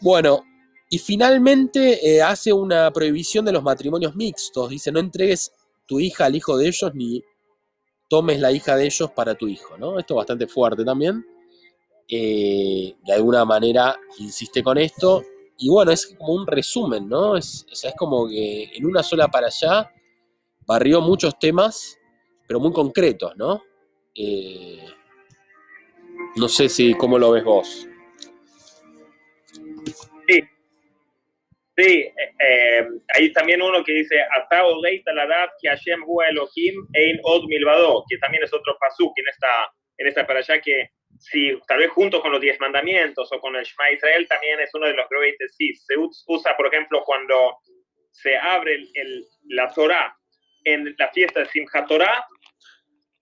Bueno, 0.00 0.44
y 0.88 0.98
finalmente 0.98 1.98
eh, 2.06 2.22
hace 2.22 2.52
una 2.52 2.90
prohibición 2.90 3.44
de 3.44 3.52
los 3.52 3.62
matrimonios 3.62 4.14
mixtos. 4.14 4.70
Dice, 4.70 4.92
no 4.92 5.00
entregues 5.00 5.52
tu 5.86 6.00
hija 6.00 6.26
al 6.26 6.36
hijo 6.36 6.56
de 6.56 6.68
ellos 6.68 6.94
ni 6.94 7.22
tomes 8.08 8.40
la 8.40 8.52
hija 8.52 8.76
de 8.76 8.86
ellos 8.86 9.10
para 9.12 9.34
tu 9.34 9.46
hijo, 9.46 9.76
¿no? 9.78 9.98
Esto 9.98 10.14
es 10.14 10.16
bastante 10.16 10.46
fuerte 10.46 10.84
también. 10.84 11.24
Eh, 12.08 12.94
de 13.04 13.12
alguna 13.12 13.44
manera 13.44 13.96
insiste 14.18 14.64
con 14.64 14.78
esto 14.78 15.22
y 15.60 15.68
bueno, 15.68 15.92
es 15.92 16.06
como 16.18 16.32
un 16.32 16.46
resumen, 16.46 17.06
¿no? 17.06 17.36
Es, 17.36 17.66
es 17.70 17.94
como 17.96 18.26
que 18.26 18.70
en 18.74 18.86
una 18.86 19.02
sola 19.02 19.28
para 19.28 19.48
allá 19.48 19.92
barrió 20.66 21.02
muchos 21.02 21.38
temas, 21.38 21.98
pero 22.48 22.58
muy 22.60 22.72
concretos, 22.72 23.36
¿no? 23.36 23.62
Eh, 24.14 24.86
no 26.36 26.48
sé 26.48 26.70
si 26.70 26.94
cómo 26.94 27.18
lo 27.18 27.32
ves 27.32 27.44
vos. 27.44 27.86
Sí, 30.26 30.40
sí, 31.76 31.84
eh, 31.84 32.14
eh, 32.38 32.88
hay 33.14 33.30
también 33.34 33.60
uno 33.60 33.84
que 33.84 33.92
dice, 33.92 34.16
Atao 34.22 34.80
Taladad 35.04 35.50
que 35.60 35.68
Hashem 35.68 36.00
Elohim 36.30 36.86
Ein 36.94 37.20
Od 37.22 37.44
Milvado, 37.48 38.02
que 38.08 38.16
también 38.16 38.44
es 38.44 38.54
otro 38.54 38.78
pasuk 38.80 39.12
en 39.18 39.24
esta, 39.28 39.74
en 39.98 40.06
esta 40.06 40.26
para 40.26 40.38
allá 40.38 40.58
que 40.58 40.88
si 41.20 41.52
tal 41.68 41.78
vez 41.78 41.90
junto 41.90 42.20
con 42.22 42.32
los 42.32 42.40
diez 42.40 42.58
mandamientos 42.60 43.30
o 43.30 43.40
con 43.40 43.54
el 43.54 43.64
Shema 43.64 43.90
Israel 43.90 44.26
también 44.26 44.58
es 44.58 44.70
uno 44.74 44.86
de 44.86 44.94
los 44.94 45.06
greatest 45.10 45.54
sí 45.56 45.74
Se 45.74 45.94
usa, 45.96 46.56
por 46.56 46.66
ejemplo, 46.66 47.04
cuando 47.04 47.58
se 48.10 48.36
abre 48.36 48.86
el, 48.94 49.26
la 49.48 49.70
Torah 49.70 50.16
en 50.64 50.94
la 50.98 51.08
fiesta 51.08 51.40
de 51.40 51.46
Simchat 51.46 51.86
Torah, 51.86 52.26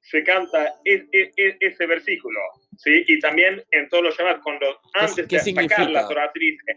se 0.00 0.22
canta 0.24 0.74
ese 0.84 1.86
versículo, 1.86 2.40
¿sí? 2.76 3.04
Y 3.06 3.18
también 3.18 3.62
en 3.70 3.88
todos 3.88 4.04
los 4.04 4.16
Shabbat, 4.16 4.42
cuando 4.42 4.80
antes 4.94 5.28
de 5.28 5.38
sacar 5.38 5.90
la 5.90 6.08
Torah 6.08 6.32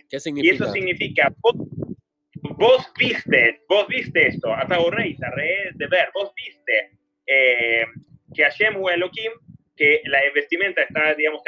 ¿Qué 0.09 0.19
significa? 0.19 0.53
Y 0.53 0.55
eso 0.55 0.71
significa, 0.71 1.33
vos, 1.37 2.91
viste, 2.97 3.61
vos 3.69 3.87
viste 3.87 4.27
esto, 4.27 4.53
hasta 4.53 4.75
re 4.75 5.17
de 5.73 5.87
ver, 5.87 6.09
vos 6.13 6.31
viste 6.35 6.91
eh, 7.25 7.85
que 8.33 8.43
Hashem 8.43 8.75
o 8.75 8.89
Elohim 8.89 9.31
que 9.81 9.99
la 10.05 10.19
vestimenta 10.35 10.83
está, 10.83 11.15
digamos, 11.15 11.41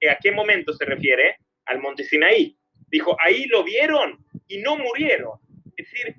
¿y 0.00 0.06
a 0.06 0.16
qué 0.16 0.32
momento 0.32 0.72
se 0.72 0.86
refiere? 0.86 1.36
Al 1.66 1.80
monte 1.80 2.02
Sinaí. 2.02 2.56
Dijo, 2.88 3.14
ahí 3.20 3.44
lo 3.48 3.62
vieron 3.62 4.24
y 4.48 4.56
no 4.62 4.78
murieron. 4.78 5.38
Es 5.76 5.90
decir, 5.90 6.16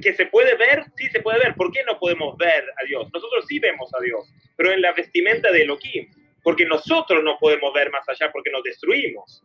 que 0.00 0.14
se 0.14 0.24
puede 0.24 0.56
ver, 0.56 0.84
sí 0.96 1.10
se 1.10 1.20
puede 1.20 1.40
ver. 1.40 1.54
¿Por 1.56 1.70
qué 1.72 1.82
no 1.84 1.98
podemos 1.98 2.38
ver 2.38 2.64
a 2.80 2.86
Dios? 2.86 3.10
Nosotros 3.12 3.44
sí 3.46 3.58
vemos 3.58 3.92
a 3.92 4.00
Dios, 4.02 4.26
pero 4.56 4.72
en 4.72 4.80
la 4.80 4.92
vestimenta 4.92 5.52
de 5.52 5.64
Elohim, 5.64 6.10
porque 6.42 6.64
nosotros 6.64 7.22
no 7.22 7.36
podemos 7.38 7.74
ver 7.74 7.90
más 7.90 8.08
allá 8.08 8.32
porque 8.32 8.50
nos 8.50 8.62
destruimos. 8.62 9.42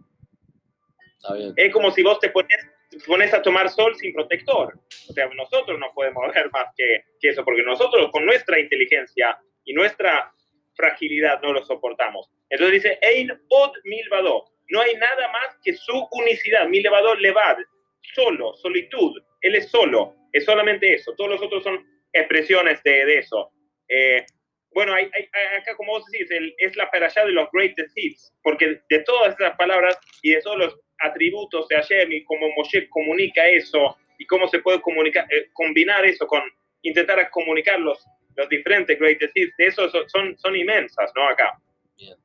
Es 1.57 1.73
como 1.73 1.91
si 1.91 2.03
vos 2.03 2.21
te 2.21 2.29
pones, 2.29 2.65
pones 3.05 3.33
a 3.33 3.41
tomar 3.41 3.69
sol 3.69 3.93
sin 3.97 4.13
protector. 4.13 4.79
O 5.09 5.11
sea, 5.11 5.27
nosotros 5.35 5.77
no 5.77 5.91
podemos 5.93 6.23
ver 6.33 6.49
más 6.51 6.67
que, 6.77 7.03
que 7.19 7.29
eso, 7.31 7.43
porque 7.43 7.63
nosotros 7.63 8.09
con 8.13 8.25
nuestra 8.25 8.57
inteligencia 8.61 9.37
y 9.65 9.73
nuestra 9.73 10.33
fragilidad 10.79 11.41
no 11.41 11.51
lo 11.51 11.63
soportamos. 11.65 12.29
Entonces 12.49 12.81
dice, 12.81 12.99
Ein 13.01 13.31
od 13.49 13.71
milvado, 13.83 14.45
no 14.69 14.81
hay 14.81 14.95
nada 14.95 15.27
más 15.31 15.57
que 15.63 15.73
su 15.73 16.07
unicidad, 16.11 16.67
milvado 16.69 17.15
levad, 17.15 17.57
solo, 18.15 18.53
solitud, 18.55 19.21
él 19.41 19.55
es 19.55 19.69
solo, 19.69 20.15
es 20.31 20.45
solamente 20.45 20.93
eso, 20.93 21.13
todos 21.15 21.31
los 21.31 21.41
otros 21.41 21.63
son 21.63 21.85
expresiones 22.13 22.81
de, 22.83 23.17
eso. 23.17 23.51
Eh, 23.89 24.25
bueno, 24.71 24.93
hay, 24.93 25.05
acá 25.57 25.75
como 25.75 25.93
vos 25.93 26.05
decís, 26.11 26.29
es 26.57 26.75
la 26.77 26.89
allá 26.91 27.25
de 27.25 27.31
los 27.31 27.49
greatest 27.51 27.91
hits, 27.97 28.33
porque 28.41 28.81
de 28.89 28.99
todas 28.99 29.35
esas 29.35 29.57
palabras 29.57 29.99
y 30.21 30.31
de 30.31 30.41
todos 30.41 30.57
los 30.57 30.79
atributos 30.99 31.67
de 31.67 31.75
Hashem 31.75 32.11
y 32.11 32.23
cómo 32.23 32.49
Moshe 32.55 32.87
comunica 32.89 33.47
eso 33.47 33.97
y 34.17 34.25
cómo 34.25 34.47
se 34.47 34.59
puede 34.59 34.81
comunicar, 34.81 35.25
eh, 35.29 35.49
combinar 35.53 36.05
eso 36.05 36.25
con 36.27 36.41
intentar 36.81 37.29
comunicarlos 37.31 38.05
los 38.39 38.49
diferentes 38.49 38.97
greatest 38.97 39.35
hits 39.35 39.53
de 39.57 39.67
esos 39.67 39.91
son, 40.07 40.37
son 40.37 40.55
inmensas, 40.55 41.11
¿no? 41.15 41.27
Acá. 41.27 41.61
Bien. 41.97 42.17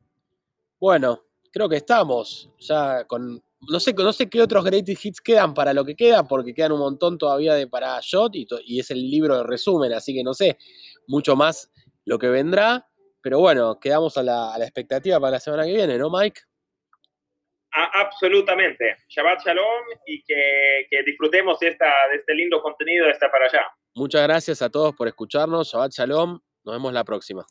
Bueno, 0.78 1.24
creo 1.52 1.68
que 1.68 1.76
estamos 1.76 2.50
ya 2.58 3.04
con. 3.04 3.42
No 3.66 3.80
sé, 3.80 3.94
no 3.94 4.12
sé 4.12 4.28
qué 4.28 4.42
otros 4.42 4.64
greatest 4.64 5.04
hits 5.04 5.20
quedan 5.20 5.54
para 5.54 5.72
lo 5.72 5.84
que 5.84 5.96
queda, 5.96 6.22
porque 6.24 6.52
quedan 6.52 6.72
un 6.72 6.80
montón 6.80 7.16
todavía 7.16 7.54
de 7.54 7.66
para 7.66 7.98
Shot 8.00 8.36
y, 8.36 8.46
y 8.66 8.80
es 8.80 8.90
el 8.90 9.10
libro 9.10 9.38
de 9.38 9.44
resumen, 9.44 9.92
así 9.94 10.14
que 10.14 10.22
no 10.22 10.34
sé 10.34 10.58
mucho 11.06 11.34
más 11.34 11.72
lo 12.04 12.18
que 12.18 12.28
vendrá. 12.28 12.86
Pero 13.22 13.40
bueno, 13.40 13.80
quedamos 13.80 14.18
a 14.18 14.22
la, 14.22 14.54
a 14.54 14.58
la 14.58 14.64
expectativa 14.64 15.18
para 15.18 15.32
la 15.32 15.40
semana 15.40 15.64
que 15.64 15.72
viene, 15.72 15.96
¿no, 15.96 16.10
Mike? 16.10 16.42
absolutamente. 17.74 18.98
Shabbat 19.08 19.44
Shalom 19.44 19.84
y 20.06 20.22
que, 20.22 20.86
que 20.88 21.02
disfrutemos 21.02 21.58
de, 21.58 21.68
esta, 21.68 21.86
de 22.10 22.18
este 22.18 22.34
lindo 22.34 22.62
contenido 22.62 23.06
de 23.06 23.12
esta 23.12 23.30
para 23.30 23.46
allá. 23.46 23.66
Muchas 23.96 24.22
gracias 24.22 24.60
a 24.60 24.70
todos 24.70 24.94
por 24.94 25.06
escucharnos. 25.06 25.68
Shabbat 25.68 25.92
Shalom. 25.92 26.40
Nos 26.64 26.74
vemos 26.74 26.92
la 26.92 27.04
próxima. 27.04 27.46